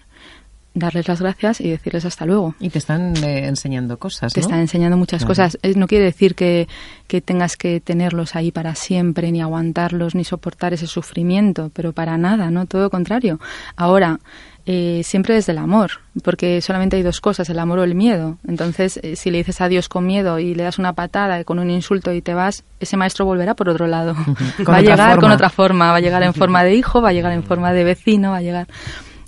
darles 0.76 1.08
las 1.08 1.22
gracias 1.22 1.60
y 1.60 1.72
decirles 1.72 2.06
hasta 2.06 2.28
luego. 2.28 2.54
Y 2.60 2.70
te 2.70 2.78
están 2.78 3.18
eh, 3.24 3.48
enseñando 3.48 3.98
cosas, 3.98 4.32
Te 4.32 4.42
están 4.42 4.60
enseñando 4.60 4.96
muchas 4.96 5.26
cosas. 5.26 5.58
no 5.76 5.88
quiere 5.88 6.06
decir 6.06 6.36
que, 6.36 6.68
que 7.08 7.20
tengas 7.20 7.58
que 7.58 7.80
tenerlos 7.80 8.36
ahí 8.36 8.52
para 8.52 8.76
siempre, 8.76 9.32
ni 9.32 9.42
aguantarlos, 9.42 10.14
ni 10.14 10.24
soportar 10.24 10.72
ese 10.76 10.86
sufrimiento, 10.86 11.72
pero 11.74 11.94
para 11.94 12.16
nada, 12.20 12.52
¿no? 12.52 12.68
Todo 12.68 12.84
lo 12.84 12.90
contrario. 12.92 13.40
Ahora, 13.76 14.20
eh, 14.66 15.02
siempre 15.04 15.36
desde 15.36 15.52
el 15.52 15.58
amor, 15.58 15.92
porque 16.24 16.62
solamente 16.62 16.96
hay 16.96 17.04
dos 17.04 17.22
cosas, 17.22 17.50
el 17.50 17.60
amor 17.60 17.80
o 17.80 17.84
el 17.84 17.96
miedo. 17.96 18.38
Entonces, 18.48 19.00
eh, 19.04 19.16
si 19.16 19.32
le 19.32 19.40
dices 19.40 19.62
adiós 19.62 19.90
con 19.90 20.06
miedo 20.06 20.40
y 20.40 20.56
le 20.56 20.64
das 20.64 20.80
una 20.80 20.94
patada 20.94 21.44
con 21.44 21.60
un 21.60 21.70
insulto 21.70 22.14
y 22.14 22.22
te 22.22 22.34
vas, 22.34 22.64
ese 22.80 22.98
maestro 22.98 23.26
volverá 23.26 23.56
por 23.56 23.70
otro 23.70 23.88
lado. 23.88 24.16
va 24.68 24.78
a 24.78 24.82
llegar 24.82 25.20
con 25.20 25.32
otra 25.32 25.50
forma, 25.50 25.92
va 25.92 25.98
a 25.98 26.02
llegar 26.02 26.24
en 26.24 26.34
forma 26.34 26.64
de 26.64 26.76
hijo, 26.76 27.02
va 27.02 27.10
a 27.10 27.14
llegar 27.14 27.32
en 27.32 27.44
forma 27.44 27.74
de 27.74 27.84
vecino, 27.84 28.32
va 28.32 28.38
a 28.38 28.42
llegar... 28.42 28.68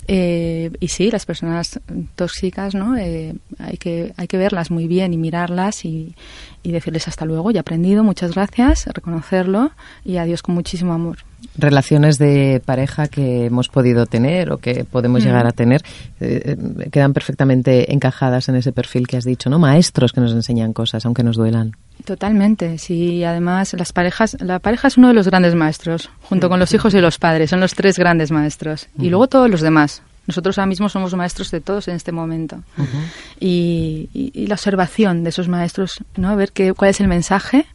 Eh, 0.06 0.70
y 0.80 0.88
sí, 0.88 1.10
las 1.10 1.26
personas 1.26 1.80
tóxicas, 2.14 2.74
¿no? 2.74 2.94
hay, 2.94 3.76
que, 3.78 4.12
hay 4.16 4.26
que 4.26 4.36
verlas 4.36 4.70
muy 4.70 4.86
bien 4.86 5.12
y 5.12 5.16
mirarlas 5.16 5.84
y, 5.84 6.14
y 6.62 6.72
decirles 6.72 7.08
hasta 7.08 7.24
luego, 7.24 7.50
ya 7.50 7.58
he 7.58 7.60
aprendido, 7.60 8.04
muchas 8.04 8.34
gracias, 8.34 8.86
reconocerlo 8.86 9.70
y 10.04 10.18
adiós 10.18 10.42
con 10.42 10.54
muchísimo 10.54 10.92
amor 10.92 11.18
relaciones 11.56 12.18
de 12.18 12.60
pareja 12.64 13.08
que 13.08 13.46
hemos 13.46 13.68
podido 13.68 14.06
tener 14.06 14.52
o 14.52 14.58
que 14.58 14.84
podemos 14.84 15.22
mm. 15.22 15.26
llegar 15.26 15.46
a 15.46 15.52
tener 15.52 15.82
eh, 16.20 16.56
eh, 16.56 16.90
quedan 16.90 17.12
perfectamente 17.12 17.92
encajadas 17.92 18.48
en 18.48 18.56
ese 18.56 18.72
perfil 18.72 19.06
que 19.06 19.16
has 19.16 19.24
dicho, 19.24 19.50
¿no? 19.50 19.58
Maestros 19.58 20.12
que 20.12 20.20
nos 20.20 20.32
enseñan 20.32 20.72
cosas, 20.72 21.04
aunque 21.06 21.22
nos 21.22 21.36
duelan. 21.36 21.72
Totalmente, 22.04 22.78
sí. 22.78 23.24
Además, 23.24 23.72
las 23.74 23.92
parejas, 23.92 24.36
la 24.40 24.58
pareja 24.58 24.88
es 24.88 24.98
uno 24.98 25.08
de 25.08 25.14
los 25.14 25.26
grandes 25.28 25.54
maestros, 25.54 26.10
junto 26.22 26.48
con 26.48 26.58
los 26.60 26.74
hijos 26.74 26.92
y 26.94 27.00
los 27.00 27.18
padres, 27.18 27.50
son 27.50 27.60
los 27.60 27.74
tres 27.74 27.98
grandes 27.98 28.30
maestros. 28.30 28.88
Y 28.98 29.08
luego 29.08 29.28
todos 29.28 29.50
los 29.50 29.60
demás. 29.60 30.02
Nosotros 30.26 30.58
ahora 30.58 30.66
mismo 30.66 30.88
somos 30.88 31.14
maestros 31.14 31.50
de 31.50 31.60
todos 31.60 31.88
en 31.88 31.96
este 31.96 32.12
momento. 32.12 32.62
y, 33.40 34.08
la 34.46 34.54
observación 34.54 35.22
de 35.22 35.30
esos 35.30 35.48
maestros, 35.48 36.02
¿no? 36.16 36.36
Ver 36.36 36.52
qué, 36.52 36.72
cuál 36.74 36.90
es 36.90 37.00
el 37.00 37.08
mensaje, 37.08 37.66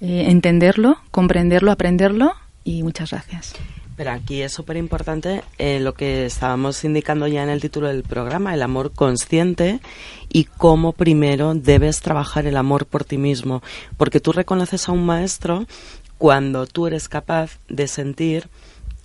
eh, 0.00 0.26
entenderlo, 0.28 0.98
comprenderlo, 1.10 1.70
aprenderlo 1.70 2.34
y 2.64 2.82
muchas 2.82 3.10
gracias. 3.10 3.54
Pero 3.98 4.12
aquí 4.12 4.42
es 4.42 4.52
súper 4.52 4.76
importante 4.76 5.42
eh, 5.58 5.80
lo 5.80 5.92
que 5.92 6.24
estábamos 6.24 6.84
indicando 6.84 7.26
ya 7.26 7.42
en 7.42 7.48
el 7.48 7.60
título 7.60 7.88
del 7.88 8.04
programa, 8.04 8.54
el 8.54 8.62
amor 8.62 8.92
consciente 8.92 9.80
y 10.28 10.44
cómo 10.44 10.92
primero 10.92 11.52
debes 11.54 12.00
trabajar 12.00 12.46
el 12.46 12.56
amor 12.56 12.86
por 12.86 13.02
ti 13.02 13.18
mismo. 13.18 13.60
Porque 13.96 14.20
tú 14.20 14.30
reconoces 14.30 14.88
a 14.88 14.92
un 14.92 15.04
maestro 15.04 15.66
cuando 16.16 16.68
tú 16.68 16.86
eres 16.86 17.08
capaz 17.08 17.58
de 17.68 17.88
sentir 17.88 18.48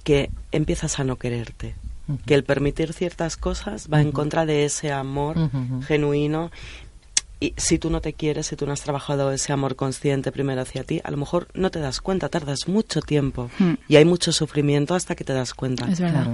que 0.04 0.30
empiezas 0.52 1.00
a 1.00 1.04
no 1.04 1.16
quererte. 1.16 1.74
Que 2.28 2.36
el 2.36 2.44
permitir 2.44 2.94
ciertas 2.94 3.36
cosas 3.36 3.88
va 3.92 4.00
en 4.00 4.12
contra 4.12 4.46
de 4.46 4.66
ese 4.66 4.92
amor 4.92 5.38
genuino 5.88 6.52
y 7.40 7.54
si 7.58 7.78
tú 7.78 7.90
no 7.90 8.02
te 8.02 8.14
quieres, 8.14 8.48
si 8.48 8.56
tú 8.56 8.66
no 8.66 8.74
has 8.74 8.82
trabajado 8.82 9.32
ese 9.32 9.52
amor 9.52 9.76
consciente 9.76 10.32
primero 10.32 10.62
hacia 10.62 10.84
ti, 10.84 11.02
a 11.04 11.12
lo 11.12 11.18
mejor 11.18 11.48
no 11.54 11.72
te 11.72 11.80
das 11.80 12.02
cuenta, 12.02 12.30
tardas 12.30 12.68
mucho 12.68 13.02
tiempo 13.02 13.50
hmm. 13.60 13.74
y 13.88 13.98
hay 13.98 14.06
mucho 14.06 14.32
sufrimiento 14.32 14.96
hasta 14.96 15.16
que 15.16 15.24
te 15.24 15.34
das 15.34 15.54
cuenta. 15.54 15.90
Es 15.92 16.00
verdad. 16.00 16.28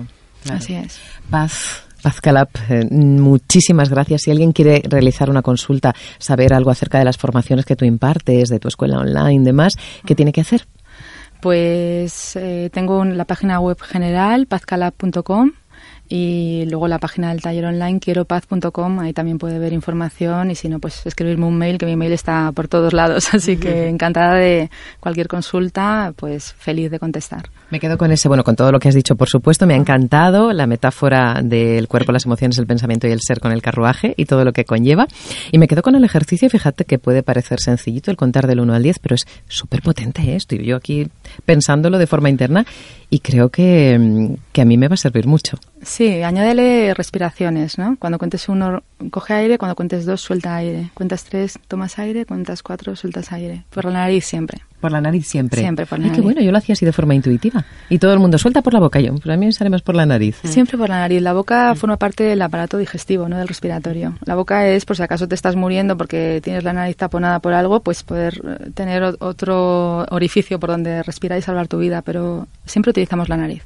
Así 0.50 0.76
es. 0.76 1.00
Paz. 1.30 1.84
Paz 2.02 2.22
Calap, 2.22 2.50
eh, 2.70 2.88
muchísimas 2.90 3.90
gracias. 3.90 4.22
Si 4.22 4.32
alguien 4.32 4.54
quiere 4.54 4.82
realizar 4.88 5.30
una 5.30 5.42
consulta, 5.42 5.94
saber 6.18 6.54
algo 6.54 6.72
acerca 6.72 6.98
de 6.98 7.04
las 7.06 7.18
formaciones 7.18 7.66
que 7.66 7.76
tú 7.76 7.84
impartes, 7.84 8.48
de 8.48 8.60
tu 8.60 8.70
escuela 8.70 9.00
online, 9.00 9.44
demás, 9.44 9.74
¿qué 10.06 10.16
tiene 10.16 10.32
que 10.32 10.42
hacer? 10.42 10.66
Pues 11.42 12.36
eh, 12.38 12.70
tengo 12.72 13.04
la 13.04 13.26
página 13.26 13.60
web 13.60 13.80
general, 13.82 14.46
pazcalab.com 14.46 15.52
y 16.10 16.66
luego 16.68 16.88
la 16.88 16.98
página 16.98 17.30
del 17.30 17.42
taller 17.42 17.66
online 17.66 18.00
quieropaz.com, 18.00 19.00
ahí 19.00 19.14
también 19.14 19.38
puede 19.38 19.60
ver 19.60 19.74
información 19.74 20.50
y 20.50 20.56
si 20.56 20.68
no, 20.68 20.80
pues 20.80 21.06
escribirme 21.06 21.46
un 21.46 21.56
mail, 21.56 21.78
que 21.78 21.86
mi 21.86 21.96
mail 21.96 22.14
está 22.14 22.52
por 22.52 22.68
todos 22.68 22.94
lados, 22.94 23.30
así 23.34 23.58
que 23.58 23.88
encantada 23.88 24.34
de 24.34 24.72
cualquier 25.00 25.28
consulta, 25.28 26.12
pues 26.16 26.54
feliz 26.54 26.90
de 26.90 26.98
contestar. 26.98 27.50
Me 27.70 27.80
quedo 27.80 28.00
con 28.00 28.12
ese, 28.12 28.28
bueno, 28.28 28.44
con 28.44 28.56
todo 28.56 28.72
lo 28.72 28.80
que 28.80 28.90
has 28.90 28.96
dicho, 28.96 29.16
por 29.16 29.30
supuesto, 29.30 29.68
me 29.68 29.76
ha 29.76 29.78
encantado 29.78 30.52
la 30.52 30.66
metáfora 30.66 31.42
del 31.44 31.88
cuerpo, 31.88 32.12
las 32.12 32.26
emociones, 32.26 32.58
el 32.58 32.66
pensamiento 32.66 33.08
y 33.08 33.12
el 33.12 33.22
ser 33.22 33.40
con 33.40 33.52
el 33.52 33.62
carruaje 33.62 34.16
y 34.18 34.26
todo 34.26 34.44
lo 34.44 34.52
que 34.52 34.66
conlleva. 34.66 35.08
Y 35.52 35.60
me 35.60 35.68
quedo 35.68 35.84
con 35.84 35.94
el 35.94 36.04
ejercicio, 36.04 36.50
fíjate 36.50 36.86
que 36.86 36.98
puede 36.98 37.22
parecer 37.22 37.60
sencillito 37.60 38.10
el 38.10 38.18
contar 38.18 38.48
del 38.48 38.60
1 38.62 38.74
al 38.74 38.82
10, 38.82 38.98
pero 38.98 39.14
es 39.14 39.28
súper 39.48 39.84
potente, 39.84 40.24
¿eh? 40.24 40.36
estoy 40.38 40.66
yo 40.66 40.76
aquí 40.76 41.08
pensándolo 41.46 42.00
de 42.00 42.08
forma 42.08 42.30
interna 42.30 42.66
y 43.10 43.20
creo 43.20 43.50
que, 43.50 44.38
que 44.52 44.62
a 44.62 44.66
mí 44.66 44.78
me 44.78 44.88
va 44.88 44.94
a 44.94 44.98
servir 44.98 45.26
mucho. 45.26 45.58
Sí, 45.82 46.22
añádele 46.22 46.94
respiraciones, 46.94 47.78
¿no? 47.78 47.98
Cuando 47.98 48.20
cuentes 48.20 48.50
uno, 48.50 48.84
coge 49.10 49.34
aire, 49.34 49.58
cuando 49.58 49.76
cuentes 49.76 50.06
dos, 50.06 50.22
suelta 50.22 50.56
aire. 50.56 50.92
Cuentas 50.94 51.24
tres, 51.24 51.60
tomas 51.68 51.98
aire, 51.98 52.26
cuentas 52.26 52.62
cuatro, 52.62 52.96
sueltas 52.96 53.32
aire. 53.32 53.64
Por 53.72 53.86
la 53.86 53.92
nariz 53.92 54.26
siempre. 54.26 54.62
Por 54.80 54.92
la 54.92 55.02
nariz 55.02 55.28
siempre. 55.28 55.62
Siempre 55.62 55.86
por 55.86 56.00
la 56.00 56.06
Ay, 56.06 56.12
qué 56.12 56.22
bueno, 56.22 56.42
yo 56.42 56.52
lo 56.52 56.58
hacía 56.58 56.74
así 56.74 56.86
de 56.86 56.94
forma 56.94 57.16
intuitiva. 57.16 57.66
Y 57.90 57.98
todo 57.98 58.14
el 58.14 58.20
mundo 58.20 58.38
suelta 58.38 58.62
por 58.62 58.74
la 58.74 58.80
boca, 58.80 59.00
yo, 59.00 59.14
pero 59.22 59.34
a 59.34 59.38
mí 59.38 59.46
me 59.46 59.52
sale 59.52 59.70
más 59.70 59.82
por 59.82 59.96
la 59.96 60.06
nariz. 60.06 60.38
Siempre 60.44 60.78
por 60.78 60.90
la 60.90 61.00
nariz. 61.00 61.22
La 61.22 61.34
boca 61.34 61.76
forma 61.76 61.98
parte 61.98 62.24
del 62.24 62.42
aparato 62.42 62.78
digestivo, 62.78 63.28
no 63.28 63.38
del 63.38 63.48
respiratorio. 63.48 64.16
La 64.26 64.36
boca 64.36 64.68
es, 64.68 64.86
por 64.86 64.96
si 64.96 65.04
acaso 65.04 65.28
te 65.28 65.36
estás 65.36 65.56
muriendo 65.56 65.98
porque 65.98 66.40
tienes 66.44 66.64
la 66.64 66.74
nariz 66.74 66.96
taponada 66.96 67.40
por 67.40 67.54
algo, 67.54 67.82
pues 67.82 68.04
poder 68.04 68.42
eh, 68.44 68.72
tener 68.74 69.04
otro 69.20 70.06
orificio 70.10 70.60
por 70.60 70.70
donde 70.70 71.04
respirar 71.04 71.38
y 71.38 71.42
salvar 71.42 71.68
tu 71.68 71.78
vida, 71.78 72.02
pero 72.02 72.48
siempre 72.66 72.92
utilizamos 72.92 73.30
la 73.30 73.38
nariz. 73.38 73.64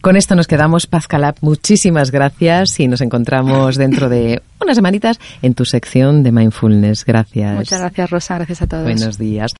Con 0.00 0.16
esto 0.16 0.36
nos 0.36 0.46
quedamos, 0.46 0.86
Paz 0.86 1.08
Calab. 1.08 1.34
Muchísimas 1.40 2.12
gracias 2.12 2.78
y 2.78 2.86
nos 2.86 3.00
encontramos 3.00 3.76
dentro 3.78 4.08
de 4.08 4.40
unas 4.60 4.76
semanitas 4.76 5.18
en 5.42 5.54
tu 5.54 5.64
sección 5.64 6.22
de 6.22 6.30
Mindfulness. 6.30 7.04
Gracias. 7.04 7.56
Muchas 7.56 7.80
gracias, 7.80 8.10
Rosa. 8.10 8.36
Gracias 8.36 8.62
a 8.62 8.66
todos. 8.68 8.84
Buenos 8.84 9.18
días. 9.18 9.54